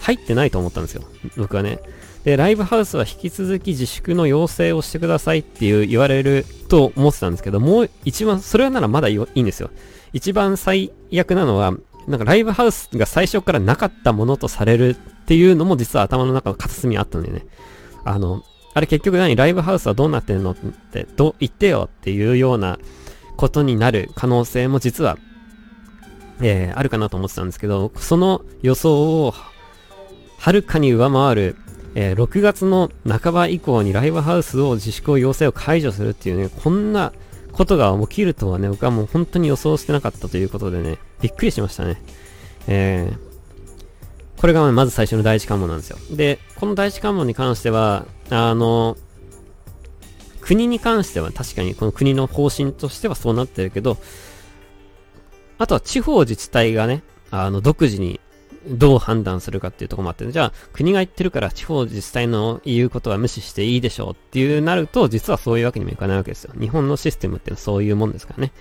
[0.00, 1.02] 入ってないと思ったんですよ。
[1.36, 1.80] 僕はね。
[2.24, 9.70] で、ライブハウスは引き続き自粛の要請をしてくださいっていう言われると思ってたんですけど、もう一番、それはならまだいいんですよ。
[10.12, 11.72] 一番最悪なのは、
[12.06, 17.46] なんかライブハウスが最初からなかったものとされるっていうのも実は頭の中の片隅にあったんでね。
[18.04, 18.42] あの、
[18.74, 19.36] あれ結局何？
[19.36, 22.78] ライブハウスはどうなってんのって、ど、言ってよっていうような
[23.36, 25.18] ことになる可能性も実は、
[26.40, 29.34] えー、あるかなと思ってたんですけど、その予想を
[30.38, 31.56] はるかに上回る、
[31.94, 37.12] えー、6月の半ば以降にライブハウスを自粛を要請を解除するっていうね、こんな
[37.52, 42.00] ことが起きるとはね、僕はもう本当に予想してなかったということでね、びっくりしましたね。
[42.66, 45.98] えー、これがまず最初の第一関門なんですよ。
[46.10, 48.96] で、この第一関門に関しては、あの、
[50.40, 53.98] 国に関しては確かにこの国の方針としてはそうなってるけど、
[55.58, 58.20] あとは地方自治体がね、あの、独自に
[58.68, 66.52] どう判断するかっていうとこもあって、ねじゃあ国が言ってるから地方自治体の言うことは無視していいでしょうっていうなると、実はそういうわけにもいかないわけですよ。
[66.58, 68.52] 日本のシステムってそういうもんですからね。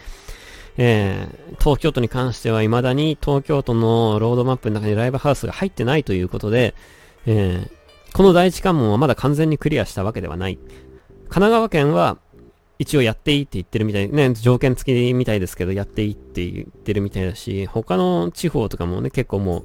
[0.78, 6.76] えー、東京都に関しては未だに東京都のロードマップの中にライブハウスが入ってないということで、
[7.26, 10.58] えー、この第一関門はまだ完全にクリアしたわけではない。
[10.58, 12.18] 神奈川県は
[12.80, 19.64] 一応やっていいって言ってるみたい、ね、条件付きみたいですけど、やっていいって言ってるみたいだし、他の地方とかもね、結構もう、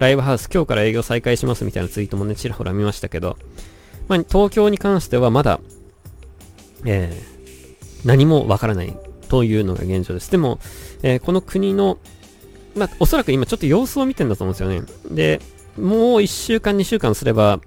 [0.00, 3.36] ライブハウス今日から営業再開しますみたいなツイートもね、ちらほら見ましたけど、
[4.08, 5.60] まあ、東京に関してはまだ、
[6.86, 8.96] えー、何もわからない
[9.28, 10.30] というのが現状です。
[10.30, 10.58] でも、
[11.02, 11.98] えー、この国の、
[12.74, 14.82] まあ、おそらく今ちょっと様子を見てんだと思うんですよね。
[15.14, 15.40] で、
[15.78, 17.60] もう1週間、2週間すれば、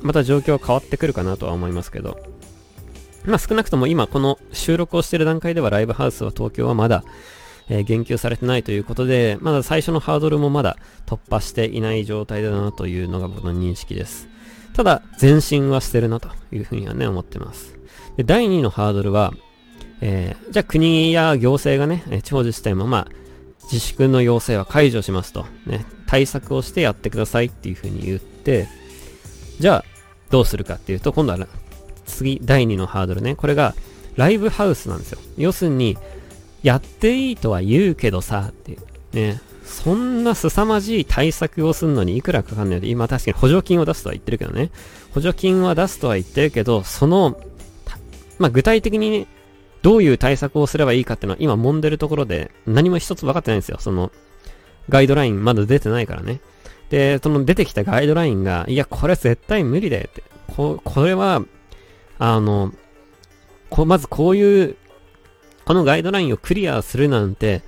[0.00, 2.20] また状況は変わってくるかなとは思いますけど、
[3.24, 7.02] まあ少なくとも今この収録をしている段階ではライブハウスは東京はまだ、
[7.70, 14.28] えー、言及されてないということで、まだ最初のハードルもまだ突破していない状態だなというのが僕の認識です。
[14.74, 17.78] ただ、前進はしてるなというふうにはね、思ってます。
[18.16, 19.32] で、第2のハードルは、
[20.00, 23.08] えー、じゃあ国や行政がね、地方自治体もまあ、
[23.64, 28.66] 自粛の要請は解除しますと、ね、対策をしてやってくださいっていうふうに言って、
[29.60, 29.84] じゃあ、
[30.30, 31.46] どうするかっていうと、今度は
[32.04, 33.74] 次、第2のハードルね、これが、
[34.16, 35.20] ライブハウスなんですよ。
[35.36, 35.96] 要するに、
[36.62, 38.78] やっていいとは言うけどさ、っていう。
[39.12, 44.70] ね、そんな凄まじい対策をするのにいくらかかんないで、今確かに補助金を出すとは言ってるけどね。
[45.12, 47.40] 補助金は出すとは言ってるけど、その、
[48.38, 49.26] まあ、具体的にね、
[49.82, 53.78] どういう対策をすればいいかっていうのは今揉んでるところで何も一つ分かってないんですよ。
[53.80, 54.12] その、
[54.88, 56.40] ガイドラインまだ出てないからね。
[56.90, 60.22] で、その出てきたガイドラインが、いや、これ絶対無理だよって。
[60.48, 61.42] こ、これは、
[62.18, 62.72] あの、
[63.70, 64.76] こ、まずこういう、
[65.64, 67.62] このガイドラインをクリアするなんて、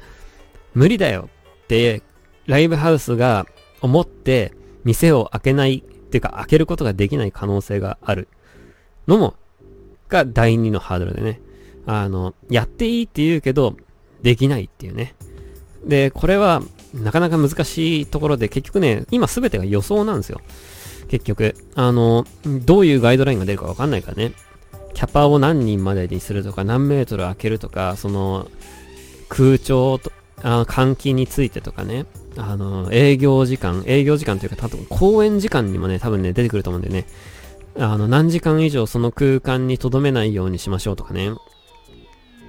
[0.75, 1.29] 無理だよ
[1.65, 2.03] って、
[2.47, 3.47] ライブハウスが
[3.81, 4.53] 思って、
[4.85, 8.29] 店を開けない、っていうか開けることができない可能性がある
[9.07, 9.35] のも、
[10.09, 11.41] が第2のハードルでね。
[11.87, 13.77] あの、やっていいって言うけど、
[14.23, 15.15] できないっていうね。
[15.85, 16.63] で、これは、
[16.95, 20.41] なかなか難しいところで、結局ね、今すべてが予想なんですよ。
[21.09, 21.57] 結局。
[21.75, 24.33] あの、どういうガイドラインが出るかわかんないからね。
[24.95, 28.49] キャパを何人までにするとか、何メートル開けるとか、その、
[29.29, 32.07] 空調と、あ換気についてとかね。
[32.37, 37.07] あの、営業時間、営業時間というか、多分、公演時間にもね、多分ね、出てくると思うんでね。
[37.79, 41.33] あの、何時間以上その空間に留めないようにしましょうとかね。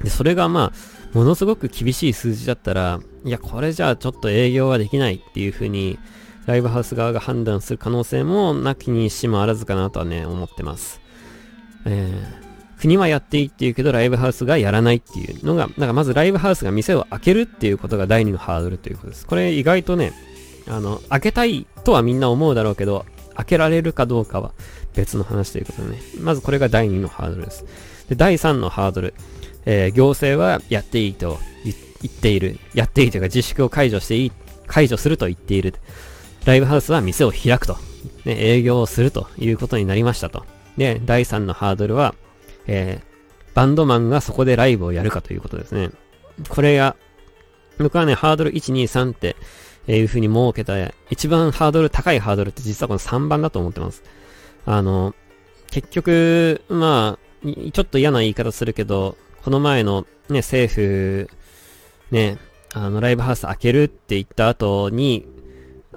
[0.03, 5.97] で、それがまあ、ものすごく厳しい数字だったら、いや、これじゃあちょっと営業はできないっていう風に、
[6.45, 11.02] ライブハウス側が判断する可能性もなきにしもあらずかなとはね、思ってます。
[11.85, 19.25] えー、国はやっていいって言うけど、ライブハウスがやらないっていうのが、なんかまずライブハウスが店を開けるっていうことが第二のハードルということです。
[19.25, 20.13] これ意外とね、
[20.67, 24.51] あの、開けたいとはみんな思うだろうけど、開けられるかどうかは
[24.95, 26.01] 別の話ということでね。
[26.19, 27.65] まずこれが第2のハードルです。
[28.09, 29.13] で、第3のハードル。
[29.65, 31.73] えー、行政はやっていいと言
[32.07, 32.59] っている。
[32.73, 34.31] やっていいというか自粛を解除していい、
[34.67, 35.73] 解除すると言っている。
[36.45, 37.77] ライブハウスは店を開くと。
[38.25, 40.45] ね、営業をするということになりましたと。
[40.77, 42.15] で、第3のハードルは、
[42.67, 45.91] えー、バンドマンがそこでライブをやるかということですね。
[46.49, 46.95] これが、
[47.77, 49.35] 僕はね、ハードル1、2、3って、
[49.87, 50.75] えいう風に設けた、
[51.09, 54.03] 一番ハードル、高いハードルって実はこの3番だと思ってます。
[54.65, 55.13] あの、
[55.71, 61.29] 結局、まあ、ちょっと嫌な言い方するけど、この前のね、政府、
[62.11, 62.37] ね、
[62.73, 65.27] あの、ライブハウス開けるって言った後に、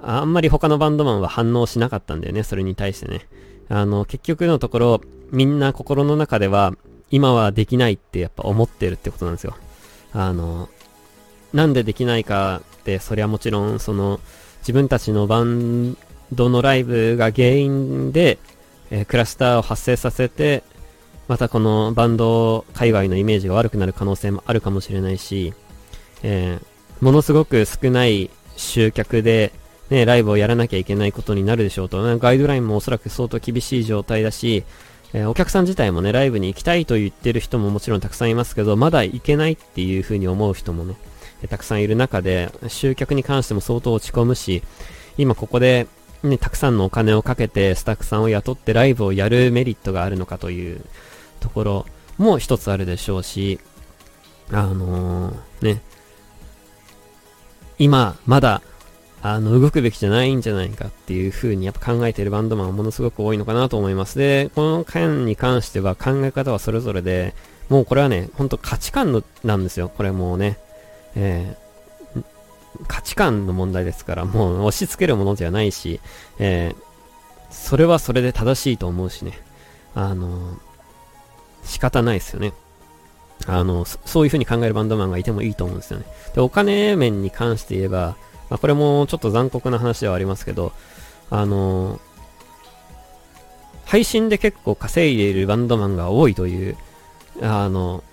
[0.01, 3.27] あんまり他のバンドマンは反応しなかったんだよね、それに対してね。
[3.69, 5.01] あの、結局のところ、
[5.31, 6.73] みんな心の中では、
[7.09, 9.55] 今はできないってやっぱ思ってるってことなんですよ。
[10.13, 10.69] あの、
[11.53, 14.19] なんでできないかって、そりゃもちろん、その、
[14.59, 15.95] 自分たちのバン
[16.33, 18.37] ドのライブが原因で、
[18.89, 20.63] えー、クラスターを発生させて、
[21.27, 25.53] またこのバンド界隈のイメージが悪くなる可能性もあるかもしれないし、
[26.23, 29.51] えー、ものすごく少ない集客で、
[29.89, 34.63] ね、ライブをやらなきゃいけないことになるでしょうと、ガイドラインもおそらく相当厳しい状態だし、
[35.13, 40.95] えー、お客さん自体もね、ライブに行きたいと言ってる人ももちろんたくさんいますけど、まだ行けないっていう風に思う人もね、
[41.49, 44.63] たくさんいる中で、集客に関しても相当落ち込むし、
[45.17, 45.87] 今ここで、
[46.23, 50.81] ね、たくさんのお金をかけてスタッフさんを雇ってライブをやるメリットがあるのかという
[51.39, 51.85] ところ
[52.17, 53.59] も一つあるでしょうし、
[54.51, 55.81] あのー、ね、
[57.79, 58.61] 今、まだ
[59.21, 64.17] あの、動くべきじゃないんじゃないかっていう風にやっぱ考えているバンドマンはものすごく多いのかなと思います。
[64.17, 67.33] で、この件に関しては考え方はそれぞれで、
[67.69, 69.89] もうこれはね、ほんと価値観のなんですよ。
[69.89, 70.57] これもうね、
[71.15, 72.23] えー、
[72.87, 75.99] 価値観の問題ですから、もう押し付けるものじゃないし、
[76.39, 76.75] えー、
[77.49, 79.39] それはそれで正しいと思うしね。
[79.95, 80.59] あの
[81.63, 82.53] 仕方ないですよね。
[83.45, 86.05] あの、そういう風に考えるバンドマンがいてもいいと思うんですよね。
[86.33, 88.15] で、お金面に関して言えば、
[88.49, 90.71] まあ、これもちょっと残酷な話ではありますけど、
[91.29, 91.99] あのー、
[93.85, 96.77] 配信で結構稼いでいるバンドマンが多いという、
[97.41, 98.03] あの、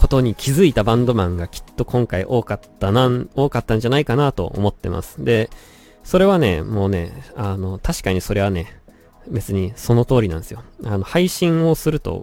[0.00, 5.22] ことに気づいたバンドマンがきっと今回多かったなん、多かったんじゃないかなと思ってます。
[5.24, 5.50] で、
[6.04, 8.80] それはね、もうね、あの、確かにそれはね、
[9.28, 10.62] 別にその通りなんですよ。
[10.84, 12.22] あの、配信をすると、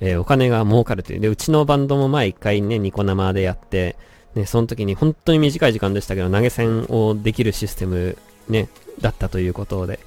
[0.00, 1.20] えー、お金が儲かるという。
[1.20, 3.96] で、うちのバンドも前一回ね、ニコ生でやって、
[4.34, 8.16] ね、その時に本当に短い時間でしたけど、投げ銭をできるシステム、
[8.48, 8.68] ね、
[9.00, 10.00] だったということで、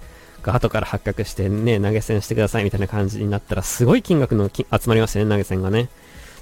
[0.43, 5.89] 後から発覚してね、投げ銭してくださいみたいな感じになったら、すごい金額の集まりましたね、投げ銭がね。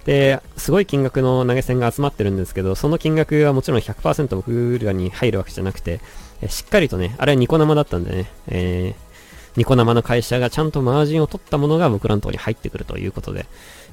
[0.06, 6.00] で、すごい金額の投げ銭が集まってるんですけど、その金額はもちろん100%僕らに入るわけじゃなくて、
[6.48, 9.12] しっかりとね、あれはニコ生だったんでね、えー、
[9.58, 13.46] ニコ生の会社がちゃんとマージンを取ったものが僕らのとこに入ってくるということで、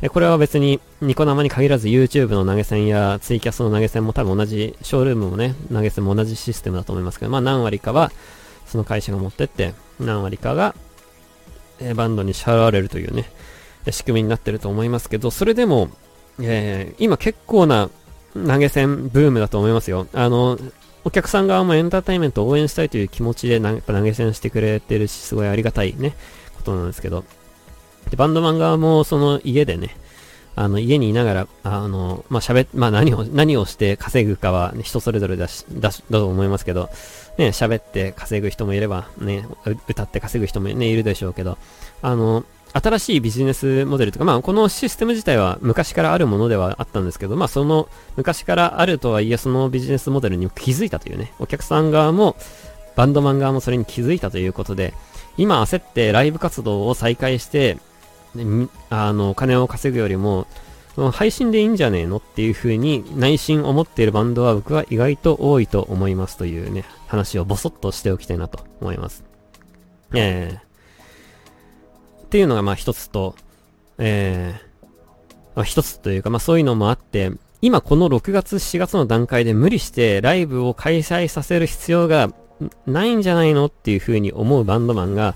[0.07, 8.13] これは別にニコ生に限らず YouTube の投げ銭やツイキャスの投げ銭も多分同じ、ショールームもね、投げ銭も同じシステムだと思いますけど、まあ何割かは
[8.67, 10.77] その会社が持ってって、何割かが、
[11.81, 13.25] えバンドに支払われるというね、
[13.91, 15.91] 仕組みになってると思いますけど、それでも、
[16.41, 17.91] えー、今結構な
[18.35, 20.07] 投げ銭ブームだと思いますよ。
[20.13, 20.59] あの、
[21.05, 26.15] お客さん側もエンターテインメントを応援したいという気持ちで投げ銭してくれてるし、すごいありがたいね、
[26.57, 27.25] ことなんですけど。
[28.11, 29.97] で、バンドマン側もその家でね、
[30.57, 36.91] あの、家にいながら、あの、まあ、喋、まあ、何を、何をして稼ぐかは、ね、人それぞれだし、だし、だと思いますけど、
[37.39, 39.47] ね、喋って稼ぐ人もいれば、ね、
[39.87, 41.59] 歌って稼ぐ人もね、いるでしょうけど、
[42.03, 52.37] あの、新しいビジネスモデルとか、まあ、このシステム自体は昔からあるものではあったんですけど、まあ、その昔からあるとはいえ、そのビジネスモデルに気づいたというね、お客さん側も、
[52.97, 54.93] バンドマン側もそれに気づいたということで、
[55.37, 57.79] 今焦ってライブ活動を再開して、
[58.91, 60.47] あの、金を稼ぐよりも、
[61.13, 69.25] 配信でいいんじゃねえのっていう風に内心思っているバンドは僕は意外と多いと思いますというね、話をボソッとしておきたいなと思います。
[70.15, 73.37] えー、っていうのがまあ一つと、
[73.99, 74.87] えー、
[75.55, 77.31] まあ一つというかまあそういうのもあって、
[77.63, 82.33] 今この6月4月の段階で無理してライブを開催させる必要が
[82.87, 85.35] ないんじゃないのっていう風に思うバンドマンが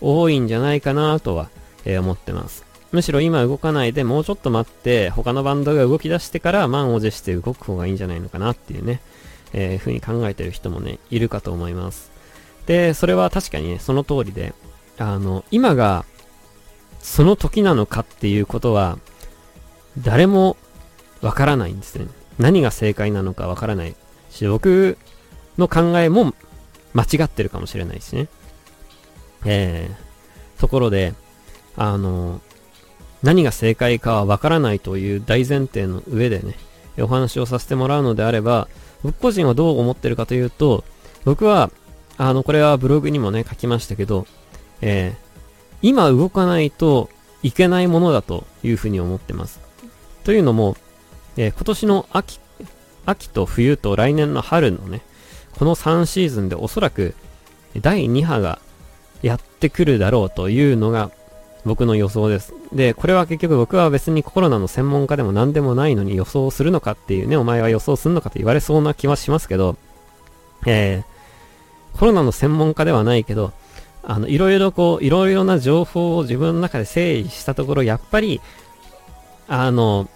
[0.00, 1.50] 多いんじゃないかなとは、
[1.86, 2.64] え、思ってます。
[2.92, 9.00] むしろ今動かないでもうちょっと待って他のバンドが動き出してから満を持して動く方がいいんじゃないのかなっていうね、
[9.52, 12.10] えー、風に考えてる人もね、いるかと思います。
[12.66, 14.54] で、それは確かにね、その通りで、
[14.98, 16.04] あの、今が
[17.00, 18.98] その時なのかっていうことは、
[19.98, 20.56] 誰も
[21.22, 22.06] わからないんですね。
[22.38, 23.94] 何が正解なのかわからない
[24.30, 24.98] し、僕、
[25.58, 26.34] の考えも
[26.92, 28.28] 間違ってるかもしれないしね。
[29.44, 31.14] えー、ところで、
[31.76, 32.40] あの、
[33.22, 36.56] 何が正解かはわからないという大前提の上でね、
[36.98, 38.68] お話をさせてもらうのであれば、
[39.02, 40.84] 僕個人はどう思ってるかというと、
[41.24, 41.70] 僕は、
[42.18, 44.26] あの、これはブログにもね、書きましたけど、
[44.80, 45.14] えー、
[45.82, 47.10] 今動かないと
[47.42, 49.60] いけないものだというふうに思ってます。
[50.24, 50.76] というのも、
[51.36, 52.40] えー、今年の秋、
[53.04, 55.02] 秋と冬と来年の春のね、
[55.58, 57.14] この3シーズンでおそらく
[57.80, 58.60] 第2波が
[59.22, 61.10] やってくるだろうというのが
[61.66, 62.54] 僕の予想です。
[62.72, 69.76] で、これは結局僕は別にコロナの専門家でも何でもないのに予想するのかっていうね、お前は予想するのかと言われそうな気はしますけど、
[70.64, 73.52] えー、コロナの専門家ではないけど、
[74.04, 78.40] あの、いろいろこう、いろいろな情報を自分の中で整理したところ、やっぱり、
[79.48, 80.08] あの、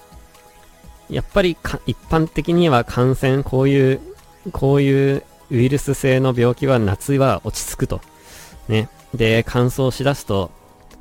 [1.09, 4.01] やっぱり一般的には感染、こういう、
[4.53, 8.01] こういうウイルス性の病気は夏は落ち着くと。
[8.69, 8.89] ね。
[9.13, 10.53] で、乾燥しだすと、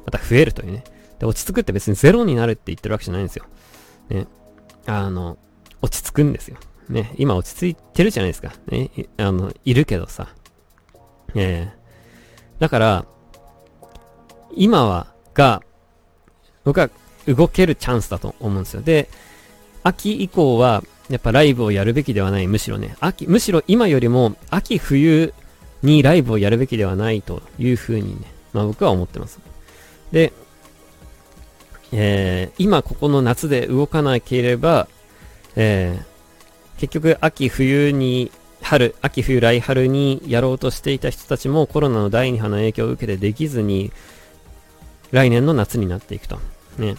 [0.10, 0.84] また増えるというね。
[1.20, 3.46] で、落ち着くって別にゼロになるって言ってるわけじゃないんですよ。
[4.10, 4.26] ね。
[4.88, 5.38] あの、
[5.82, 6.58] 落ち着くんですよ。
[6.90, 7.14] ね。
[7.18, 8.54] 今落ち着いてるじゃないですか。
[8.68, 8.90] ね。
[9.18, 10.30] あの、いるけどさ。
[11.36, 13.06] えー、だから、
[14.56, 15.62] 今は、が、
[16.64, 16.90] 僕は
[17.28, 18.82] 動けるチャンスだと思うんですよ。
[18.82, 19.10] で、
[19.84, 22.48] 秋以降は、やっぱライブをやるべきではない。
[22.48, 25.34] むしろね、秋、むしろ今よりも、秋冬
[25.84, 29.40] にライブをやるべきではないというふうにね、まあ僕は思ってます。
[30.12, 30.34] で、
[31.92, 34.88] えー、今ここの夏で動かなければ、
[35.56, 38.32] えー、結局秋冬に、
[38.62, 43.92] 春、秋冬来春にやろうとしていた人たちもコロナの第2波の影響を受けてできずに、
[45.12, 46.40] 来年の夏になっていくと。
[46.78, 46.96] ね。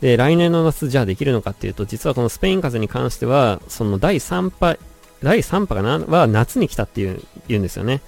[0.00, 4.78] で、来年の夏じゃあできるのかっていうと、実はこのスペイン風邪に関しては、その第3波、
[5.22, 5.98] 第3波かな？
[5.98, 8.00] は夏に来たっていう、言うんですよね。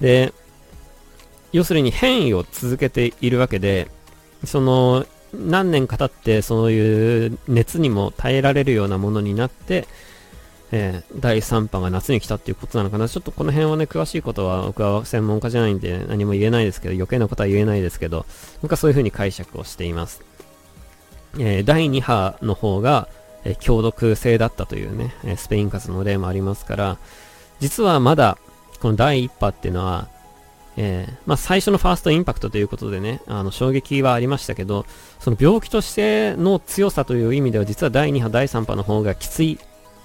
[0.00, 0.32] で、
[1.56, 3.88] 要するに変異を続けているわけで、
[4.44, 9.88] その、何年か経ってそういう熱にも耐えられるようなものになって、
[10.70, 13.08] えー、第3波が夏に来たっていうことなのかな。
[13.08, 18.26] ちょっとこの辺はね、詳しいことは僕は専門家じゃないんで何も言えないですけど、余計なことは言えないですけど、
[18.60, 20.20] 僕はそういう風に解釈をしています。
[21.38, 23.08] えー、第2波の方が、
[23.44, 26.98] えー、強毒性だったというね、えスペイン風邪の例もありますから、
[27.60, 28.36] 実はまだ、
[28.82, 30.08] この第1波っていうのは、
[30.78, 34.84] えー、まあ、最初のファーストインパクトということでね、あの、衝撃はありましたけど、
[35.18, 39.58] その病気としての強さという意味では、実は第2波、第3波の方がきつい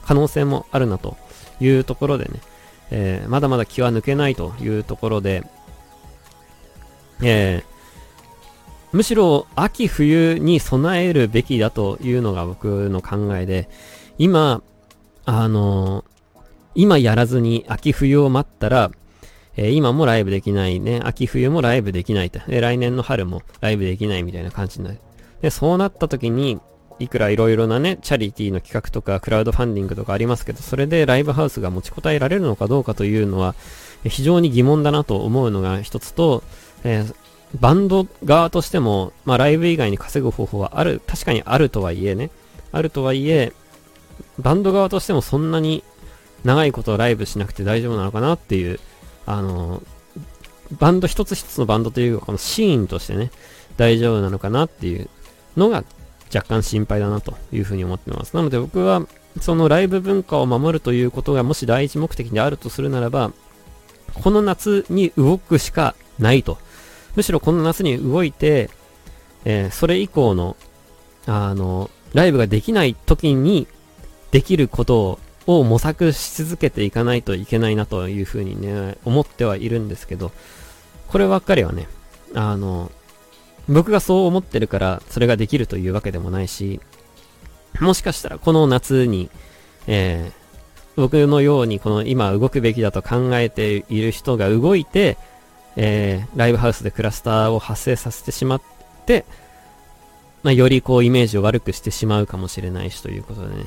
[0.06, 1.18] 可能性もあるなと
[1.60, 2.40] いうところでね、
[2.90, 5.44] えー、まだまだ気は抜けないというところで、
[7.22, 7.64] えー、
[8.94, 13.70] むしろ秋冬に備えるべきだというのが僕の考えで、
[14.18, 14.62] 今、
[15.26, 16.04] あの
[16.74, 18.92] 今やらずに秋冬を待ったら、
[19.58, 22.40] えー、今もライブできないね、秋冬もライブできないと。
[22.48, 25.00] で、来年の春もライブできないみたいな感じになる。
[25.42, 26.60] で、そうなった時に、
[27.00, 33.56] いくらいろいろなね、チャリティーの企画とか、クラウドファンディングとかありますけど、それでライブハウスが持ちこたえられるのかどうかというのは、
[34.08, 36.44] 非常に疑問だなと思うのが一つと、
[36.84, 37.16] えー、
[37.60, 42.30] バンド側としても、まあライブ以外に稼ぐ方法はある、確かにあるとはいえね、
[42.72, 43.52] あるとはいえ、
[44.40, 45.84] バンド側としてもそんなに
[46.44, 48.80] 長いことライブしなくて大丈夫なのかなっていう
[49.26, 49.82] あの、
[50.80, 53.32] バンド一つ一つのバンドというか、このシーンとしてね、
[53.78, 55.10] 大丈夫なのかなっていう
[55.58, 55.84] のが
[56.34, 58.36] 若干心配だなというふうに思ってます。
[58.36, 59.06] なので僕は、
[59.40, 63.32] そのライブ文化を守るということがもし第一目的であるとするならば、
[64.14, 66.58] この夏に動くしかないと。
[67.16, 68.70] むしろこの夏に動いて、
[69.46, 70.56] えー、それ以降の、
[71.26, 73.68] あの、ライブができない時に
[74.32, 80.32] できることをを模索し続けていかないといけないなというふうにね、思ってはいるんですけど、
[81.08, 81.88] こればっかりはね、
[82.34, 82.92] あの、
[83.68, 86.80] 僕がそう思ってるからそれができるというわけでもないし、
[87.80, 89.30] もしかしたらこの夏に、
[89.88, 95.18] えー、僕のようにこの今動くべきだと考えている人が動いて、
[95.78, 98.62] えー、ライブハウスでクラスターを発生させてしまっ
[99.06, 99.26] て、
[100.44, 103.66] まあ、よりこうイメージを悪くしてしまうかもしれないしということでね、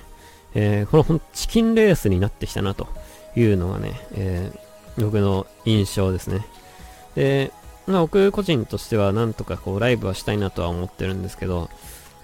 [0.55, 2.89] えー、このチキンレースになってきたなと
[3.37, 6.47] いうのがね、えー、僕の印象ですね。
[7.15, 7.53] で、
[7.87, 11.69] まあ、僕個人としてはなんとかこうライブはしたいなとは思ってるんですけど、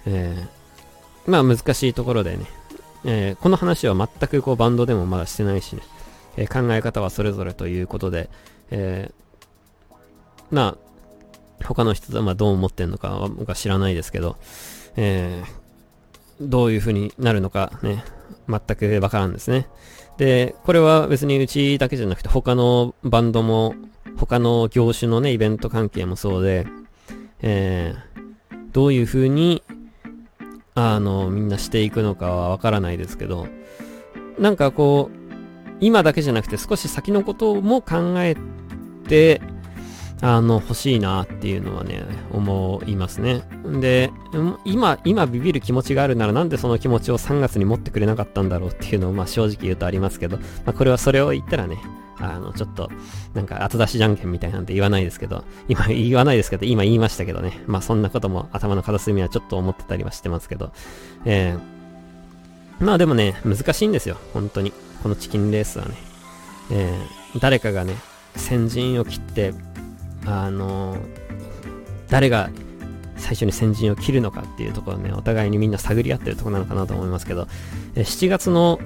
[0.07, 2.47] えー、まあ難しいところでね、
[3.05, 5.83] えー、この話は全くこうバンドでもまだしてないしね、
[6.37, 8.31] えー、考え方はそれぞれということで、
[8.71, 9.95] えー、
[10.51, 10.77] ま
[11.63, 14.37] あ、他の人はまあどう思ってんのかは僕は知らないですけど、
[14.97, 18.03] えー、どういう風になるのかね、
[18.49, 19.69] 全くわからんですね。
[20.17, 23.75] で、これは別にうちだけじゃなくて他のバンドも、
[24.17, 26.67] 他の業種のね、イベント関係もそうで、
[27.43, 29.63] えー、どういう風に、
[30.75, 33.47] あの、みんなしていくのかはわからないですけど、
[34.39, 38.37] なんかこう、今だけじゃなくて少し先のことも考え
[39.09, 39.41] て、
[40.23, 43.43] あの、欲しいなっていうのはね、思いますね。
[43.81, 44.11] で、
[44.65, 51.79] 今、今ビビる気持ちがあるならなんでその気持ちを3月に持ってくれなかったんだろうっていうのを、まあ正直言うとありますけど、まあこれはそれを言ったらね、
[52.19, 52.91] あの、ちょっと、
[53.33, 57.63] なんか後出しじゃんけんみたいなんて言わないですけど、今言わないですけど、今言いましたけどね。
[57.67, 60.73] まあそんなことも頭の片隅にはちょっと思ってたりはしてますけど、
[61.25, 64.19] えー、まあでもね、難しいんですよ。
[64.35, 64.73] 本当に。
[65.03, 65.95] このチキンレースはね。
[66.71, 67.95] えー、誰かがね、
[68.37, 69.55] 先陣を切って、
[70.27, 70.97] あの、
[72.09, 72.51] 誰が
[73.17, 77.47] 最初に先陣を切るのかっていうところね、お互いにみんな探り合ってるところなのかなと思いますけど、
[77.95, 78.81] え7月の、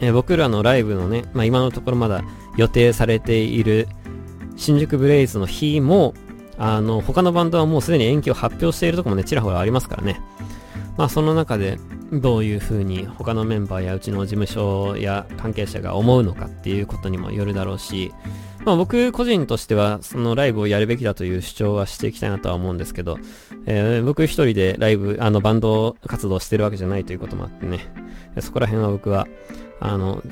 [0.00, 2.22] え僕らのライブのね、まあ、今のところまだ
[2.56, 3.88] 予定されている
[4.56, 6.14] 新宿ブレイズの日も、
[6.58, 10.20] あの、他のバンドはもうすでに延期を発表しているところもね、ちらほらありますからね。
[10.96, 11.78] まあその中で
[12.12, 18.12] どういう風に他のメンバーやうちの事務所や関係者が思うのかっていうことにもよるだろうし、
[18.64, 23.18] まあ僕個人としてはそのライブをやるべきだという主張はしていきたいなとは思うんですけど、
[23.66, 27.80] えー、僕一人でライブ、あのバンド活動してるわけじゃないということもあってね、
[28.40, 29.26] そこら辺は僕は、
[29.80, 30.22] あの、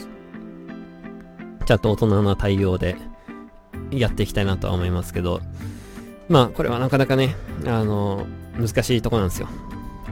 [1.66, 2.97] ちゃんと大人な対応で
[3.91, 5.41] やっていきたいなとは思いますけど、
[6.29, 8.26] まあこれはなかなかね、あの、
[8.59, 9.49] 難しいとこなんですよ。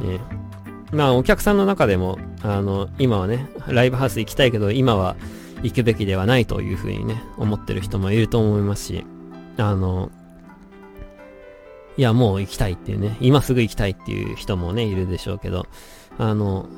[0.01, 0.21] ね。
[0.93, 5.17] まあお客さんの中でも、あの、今はね、ライブハウス行きたいけど、今は
[5.63, 9.05] 行くべきではないというふうにね、思ってる人もいると思いますし、
[9.57, 10.11] あの、
[11.97, 15.67] いや、もう行きたいっていうね、今すぐ行きたいっていう人もね、いるでしょうけど、
[16.19, 16.69] あの、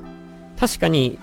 [0.58, 1.18] 確かに、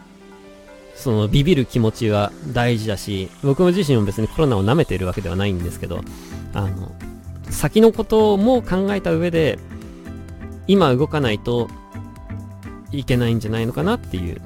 [0.95, 6.01] その、ビビる気持ちは大事だし、僕も自身も別にコロナを舐めてるわけではないんですけど、
[6.53, 6.91] あの、
[7.49, 9.59] 先のことも考えた上で、
[10.67, 11.69] 今動かないと
[12.91, 14.41] いけないんじゃないのかなっていうね、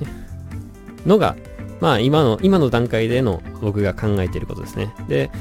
[1.06, 1.36] のが、
[1.82, 4.94] まあ今の、今の段階での僕が考えていることですね。
[5.08, 5.32] で、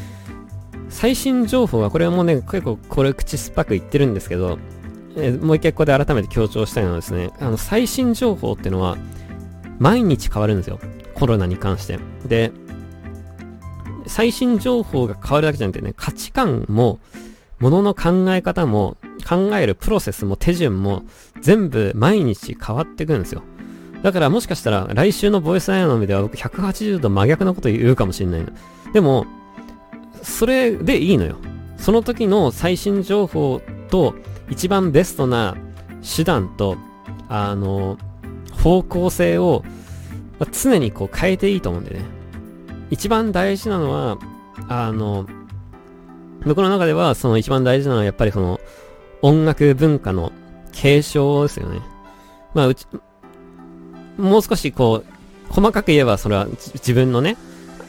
[0.88, 4.58] 最新情報は、これはもうね、結構これ口酸っぱく言ってるんですけど、
[5.16, 8.96] えー、もう一回ここで改めて強調したいのはですね、あの、最新情報ってのは、
[9.78, 10.78] 毎日変わるんですよ。
[11.14, 11.98] コロナに関して。
[12.26, 12.52] で、
[14.06, 16.98] 最新情報が変わるだけじゃなくてね、価値観も、
[17.58, 18.96] ものの考え方も、
[19.28, 21.02] 考えるプロセスも手順も
[21.42, 23.42] 全部毎日変わってくるんですよ。
[24.02, 28.48] だからもしかしたら来週のボイスアイアの目では僕180度真逆なこと言うかもしれないの。
[28.92, 29.26] でも、
[30.22, 31.36] それでいいのよ。
[31.76, 34.14] その時の最新情報と
[34.50, 35.56] 一番ベストな
[36.16, 36.76] 手段と、
[37.28, 37.98] あの、
[38.52, 39.64] 方向性を
[40.52, 42.04] 常にこう変えていいと思うんでね。
[42.90, 44.18] 一番大事なのは、
[44.68, 45.26] あの、
[46.44, 48.60] 僕の中ではその一番大事なのはやっぱりその
[49.22, 50.32] 音楽文化の
[50.72, 51.80] 継承ですよね。
[52.54, 52.86] まあうち、
[54.18, 57.36] もう少しこう、細かく言えばそれは自分のね、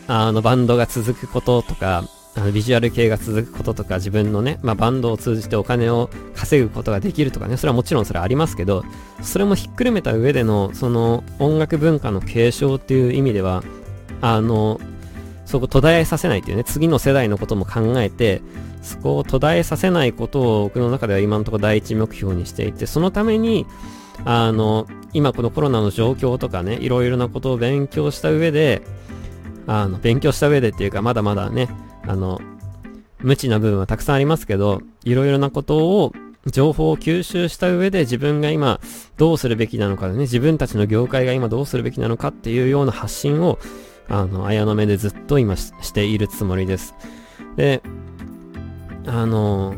[0.08, 2.04] あのバンドが続くこととか、
[2.36, 8.84] あのビジュアル系が続くこととか、自分のね、まあバンドを通じてお金を稼ぐことができるとかね、それはもちろんそれはありますけど、
[9.22, 13.64] それもひっくるめた上での、その音楽文化の継承っていう意味では、
[14.22, 14.80] あの、
[15.46, 18.42] そこ途絶えさせないっていうね、次の世代のことも考えて、
[18.82, 23.66] そこを途絶えさせないことを僕の中では今のところ第一目標にしていて、そのために、
[24.26, 28.82] あの、今このコロナの状況とかね、いろいろなことを勉強した上で、
[29.68, 31.70] あの、勉強した上でっていうか、まだまだね、
[32.08, 32.40] あの、
[33.20, 36.14] 無知な部分はたくさんありますけど、いろいろなことを、
[36.46, 38.80] 情報を吸収した上で自分が今
[39.18, 43.60] どうするべきなのかね、自分たちの業界が今どうするべきなのかっていうような発信を
[44.10, 46.96] あの、綾の目でずっと今しているつもりです。
[47.56, 47.82] で、
[49.06, 49.76] あの、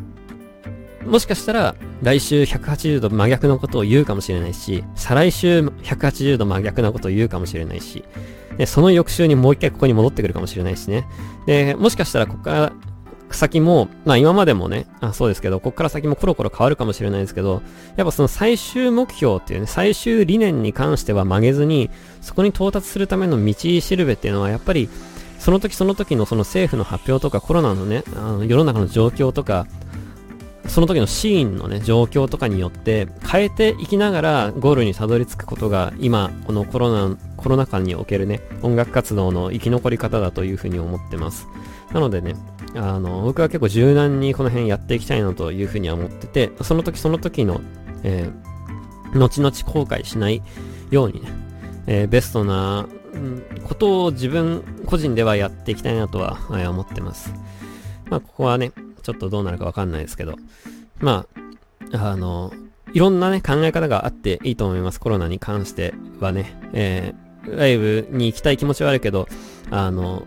[1.06, 8.04] もしかしたら来週180度真逆のことを言うかもしれないし、再来週180度真逆なことを言うかもしれないし、
[8.58, 11.08] で、その翌週にもう一回ここに戻ってくるかもしれないしね。
[11.46, 12.74] で、もしかしたらここから
[13.32, 17.62] 先も、まあ今までもね、あそうですけど、こっから先もコロコロ変わるかもしれないですけど、
[17.96, 21.90] やっぱその最終目標っていうね、最終理念に関しては曲げずに、
[22.22, 24.90] そこに到達するための道しるべっていうのは、やっぱり、
[25.40, 29.66] その時その時のその政府の発表とかコロナのね、あの世の中の状況とか、
[30.68, 41.48] その時のシーンのね、状況とかによって変えていきながらゴールにたどり着くことが今、このコロナ、コロナ禍におけるね、音楽活動の生き残り方だというふうに思ってます。
[41.94, 42.36] なのでね、
[42.76, 47.62] あの、僕は結構柔軟にこの辺やっていきたいなというふうには思ってて、その時その時の、
[48.04, 50.42] えー、後々後悔しない
[50.90, 51.30] ようにね、
[51.88, 52.88] えー、ベストな、
[53.68, 57.34] ことを自分個人ではやっていきたいなとは、え、思ってます。
[58.10, 58.72] まあ、ここはね、
[59.02, 60.36] ちょっとどうなるかわかんないですけど、
[61.00, 61.26] ま
[61.94, 62.54] あ、あの、
[62.94, 65.00] いろんなね、考え方があっていいと思います。
[65.00, 66.58] コロナに関してはね。
[66.74, 69.28] えー、ライブに行きたい気持ちはあるけど、
[69.70, 70.26] あの、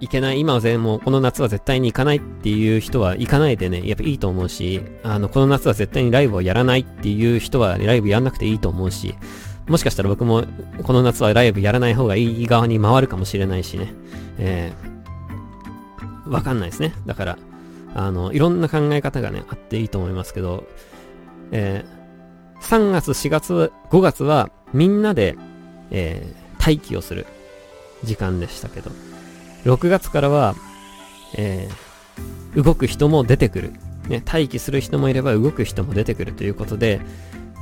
[0.00, 9.14] 行けない、今は全もうこの夏は絶対に行かないっていう人は行かないでね、やっぱいいと思うし、あの、この夏は絶対にライブをやらないっていう人はライブやんなくていいと思うし、
[9.68, 10.44] もしかしたら僕も
[10.82, 13.94] この夏はライブやらない方がいい側に回るかもしれないしね。
[14.38, 16.94] えー、わかんないですね。
[17.06, 17.38] だから、
[17.94, 20.64] あの、いろんな考え方がね、あっていいと思いますけど、
[21.50, 25.36] えー、3月、4月、5月はみんなで、
[25.90, 27.26] えー、待機をする
[28.04, 28.90] 時間でしたけど、
[29.64, 30.54] 6月からは、
[31.36, 33.72] えー、動く人も出てくる。
[34.08, 37.00] ね、待機する人もいれば動く人も出てくるということで、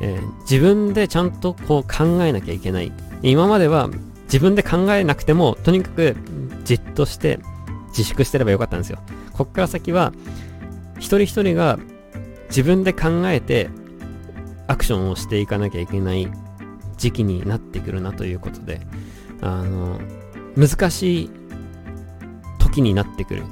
[0.01, 2.93] えー、自分でちゃんとこう考えなきゃいけない。
[3.22, 3.91] 今までは
[4.24, 6.16] 自分で考えなくても、とにかく
[6.64, 7.41] じっとして
[7.89, 8.99] 自粛してればよかったんですよ。
[9.41, 10.12] こっから先は、
[10.99, 11.78] 一人一人が
[12.51, 13.70] 自分で考えて
[14.66, 16.30] アクションをしていかなきゃいけない
[16.99, 18.82] 時期になってくるなということで、
[19.41, 19.99] あの、
[20.59, 21.30] 難しい
[22.59, 23.45] 時になってくる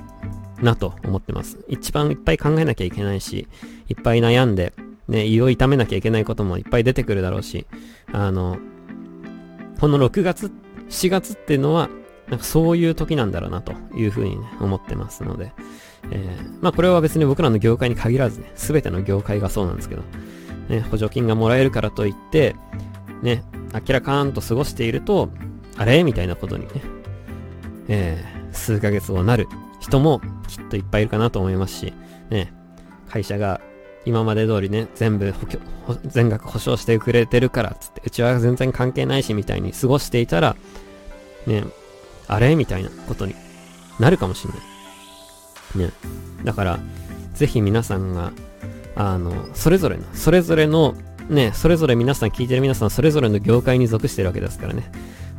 [0.60, 1.56] なと思ってます。
[1.68, 3.48] 一番いっぱい考えなきゃいけないし、
[3.88, 4.74] いっぱい悩んで、
[5.08, 7.66] ね、胃を痛めなきゃいけないこともいっぱい出てくるだろうし、
[8.12, 8.58] あの、
[9.80, 10.52] この6月、
[10.90, 11.88] 4月っていうのは、
[12.30, 15.52] なんかそういう時なんだろうなというふうにね、思ってますので、
[16.10, 20.02] えー、まあこれは別に僕らの業界に限らずね、すべての業界がそうなんですけど、
[20.68, 22.54] ね、補助金がもらえるからといって、
[23.22, 25.30] ね、明らかんと過ごしていると、
[25.76, 26.04] あれ？
[26.04, 26.82] みたいなことにね、
[27.88, 29.48] えー、数ヶ月後なる
[29.80, 31.92] 人もきっといっぱいいるかなと思いますし、
[32.30, 32.52] ね、
[33.08, 33.60] 会社が
[34.04, 35.58] 今まで通りね、全部補強
[36.04, 40.56] 全額保証してくれてるからつって、うちは全然関係ないしみたいに過ごしていたら、
[41.46, 41.64] ね、
[42.28, 42.54] あれ？
[42.54, 43.34] みたいなことに
[43.98, 44.54] なるかもしれ
[45.80, 45.88] ない。
[45.88, 45.92] ね。
[46.44, 46.78] だから、
[47.34, 48.32] ぜひ皆さんが、
[48.94, 50.94] あの、それぞれの、それぞれの、
[51.28, 54.90] ね、それぞれ皆さん聞いてる皆さんそれぞれの業界に属してるわけですからね。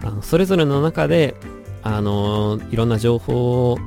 [0.04, 1.36] あのそれぞれの中で、
[1.82, 3.80] あのいろんな情報を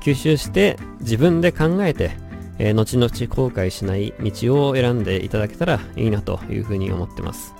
[0.00, 2.12] 吸収して自分で考えて、
[2.58, 7.54] えー、後々後悔しない道を選んでいただけたらいいなというふうに思ってます。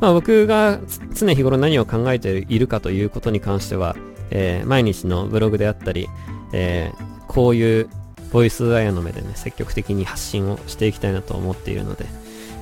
[0.00, 0.78] まあ僕が
[1.14, 3.96] 常日頃何を考えているかということに関しては、
[4.30, 6.08] えー、毎日のブログであったり、
[6.52, 7.88] えー、こういう
[8.32, 12.06] ボイスアヤの目でね、積極的に発信をしていきたいなと思っているので、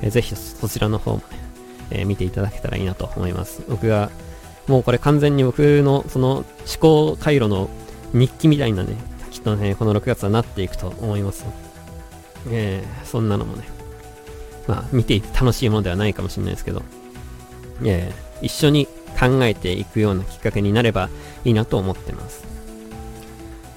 [0.03, 1.25] えー、ぜひそちらの方もね、
[1.91, 3.63] えー、見ていただけたらいいなと思います。
[3.69, 4.11] 僕が、
[4.67, 6.47] もうこれ完全に僕のその思
[6.81, 7.71] 考回路の
[8.13, 8.97] 日記みたいなね、
[9.31, 11.45] きっとね、この6月はなっていくと思います。
[12.51, 13.65] えー、そんなのもね、
[14.67, 16.83] まあ見ていて楽しいものではないかもしれないですけど、
[17.85, 18.87] えー、一緒に
[19.19, 21.09] 考えていくようなきっかけになれば
[21.49, 22.45] いいなと思ってます。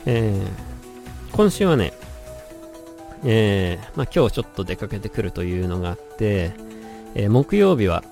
[0.06, 1.94] えー、今週はね、
[3.24, 6.52] えー、まあ、今日ちょっと出かけてくるというのがあって、
[7.16, 8.04] えー、木曜日は、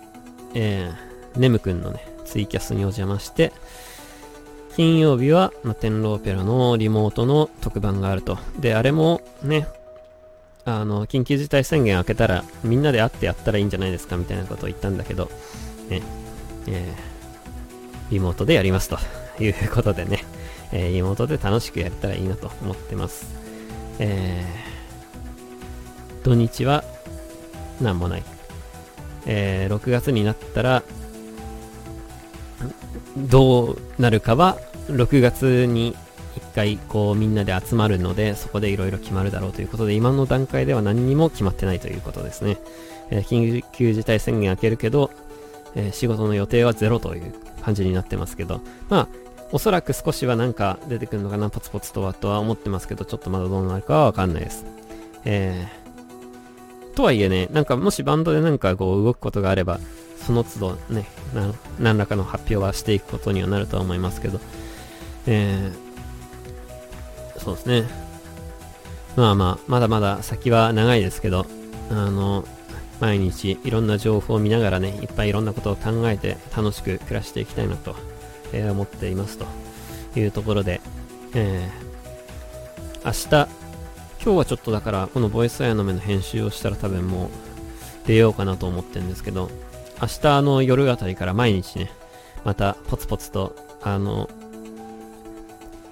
[0.53, 3.51] えー、ネムくんのね、ツイキャスにお邪魔して、
[4.75, 8.37] 金曜日は、まあ、天狼オペラのリモートの特番があると。
[8.59, 9.67] で、あれもね、
[10.63, 15.25] あの、緊急事態宣言明けたら、みんなで会ってやったらいいんじゃないですかみたいなことを言ったんだけど、
[15.89, 16.01] ね、
[16.67, 18.97] えー、リモートでやりますと
[19.43, 20.25] いうことでね、
[20.71, 23.27] えー、リモートで楽しくやれたらいいなと思ってます。
[23.99, 26.83] えー、土日は
[27.81, 28.23] 何もない。
[29.25, 30.83] えー、6月になったら、
[33.17, 35.95] どうなるかは、6月に
[36.35, 42.57] 一回こうみんなで集まるので、そこでいろいろ決まるだろうということで、今の段階では何にも決まってないということですね。
[43.11, 45.11] えー、緊急事態宣言明けるけど、
[45.75, 49.07] えー、仕事の予定はゼロという感じになってますけど、まあ、
[49.51, 54.65] おそらく少しはなんか出てくるのかな、ポツポツとはとは思ってますけど、ちょっとまだどうなるかはわかんないです。
[55.25, 59.79] えー、とはいえね、なんかもしバンドでなんかこう動くことがあれば、
[60.25, 61.05] その都度ね、
[61.79, 64.39] 何らかの発表はしていくことにはなるとは思いますけど、
[65.25, 67.83] えー、そうですね。
[69.15, 71.47] まあまあ、まだまだ先は長いですけど、
[71.89, 72.45] あの、
[72.99, 77.95] 毎日いろんな情報を見ながらね、いっぱいいろんなことを考えて楽しく暮らしていきたいなと
[78.53, 79.45] え、思っていますと
[80.15, 80.81] いうところで、
[81.33, 83.49] えー、明日、
[84.23, 89.49] 今日はちょっとだから、このボイスアヤの目の編集をしたら多分もう出ようかなと思ってるんですけど、
[90.01, 91.91] 明日の夜あたりから毎日ね、
[92.43, 94.29] またポツポツと、あの、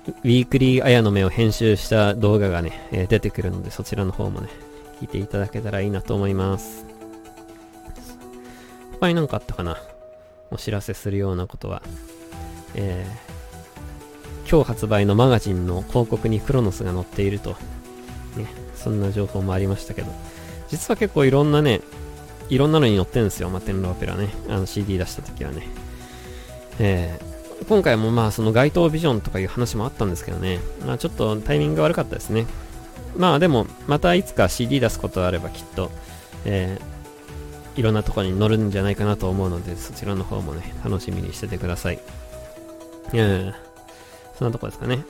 [0.08, 4.50] ウィークリーあやの目を編集した動画がね、えー、出てくるので、そちらの方もね、
[5.02, 6.86] 聞いていただけたらいいなと思います。
[9.00, 9.78] 他に何かあったかな？
[10.50, 11.84] お知らせするようなことは、
[12.78, 17.52] えー、今日発売のマガジンの広告にクロノスが載っていると、
[18.38, 20.12] ね、そんな情報もありましたけど、
[20.70, 21.82] 実は結構いろんなね、
[22.50, 24.30] いろんなのに載ってるんですよ、マテンローペラね。
[24.48, 25.68] あの CD 出した時はね。
[26.80, 30.60] えー、今回もまあその街頭ビジョンとかいう話もあったんですけどね。
[30.86, 32.46] まあちょっとタイミングが悪かったですね。
[33.18, 35.90] まあでも、またいつか CD 出すことあればきっと、
[36.46, 42.00] えー、いろんなとこに載るんじゃないかなと思うので、そちらの方もね、楽しみにしててください。
[43.14, 43.54] えー、
[44.38, 45.04] そんなとこですかね。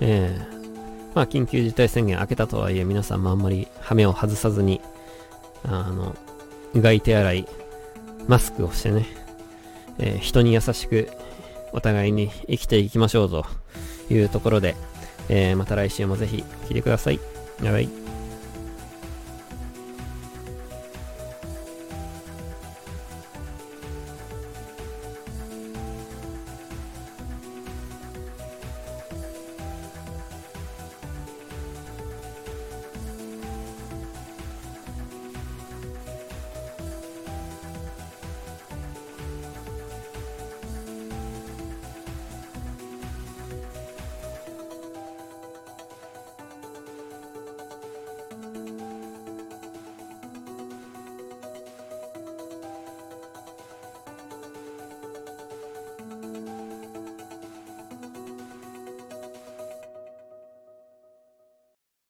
[0.00, 4.80] えー、まあ緊急事態宣言明けたとはいえ、皆さんもあんまり羽目を外さずに、
[5.64, 6.14] あの、
[6.74, 7.48] うがい手洗い、
[8.26, 9.06] マスクをしてね、
[9.98, 11.08] えー、人に優しく
[11.72, 13.46] お互いに生きていきましょうと
[14.10, 14.76] いうところで、
[15.28, 17.20] えー、また来週もぜひ聴いてください。
[17.62, 18.03] バイバイ。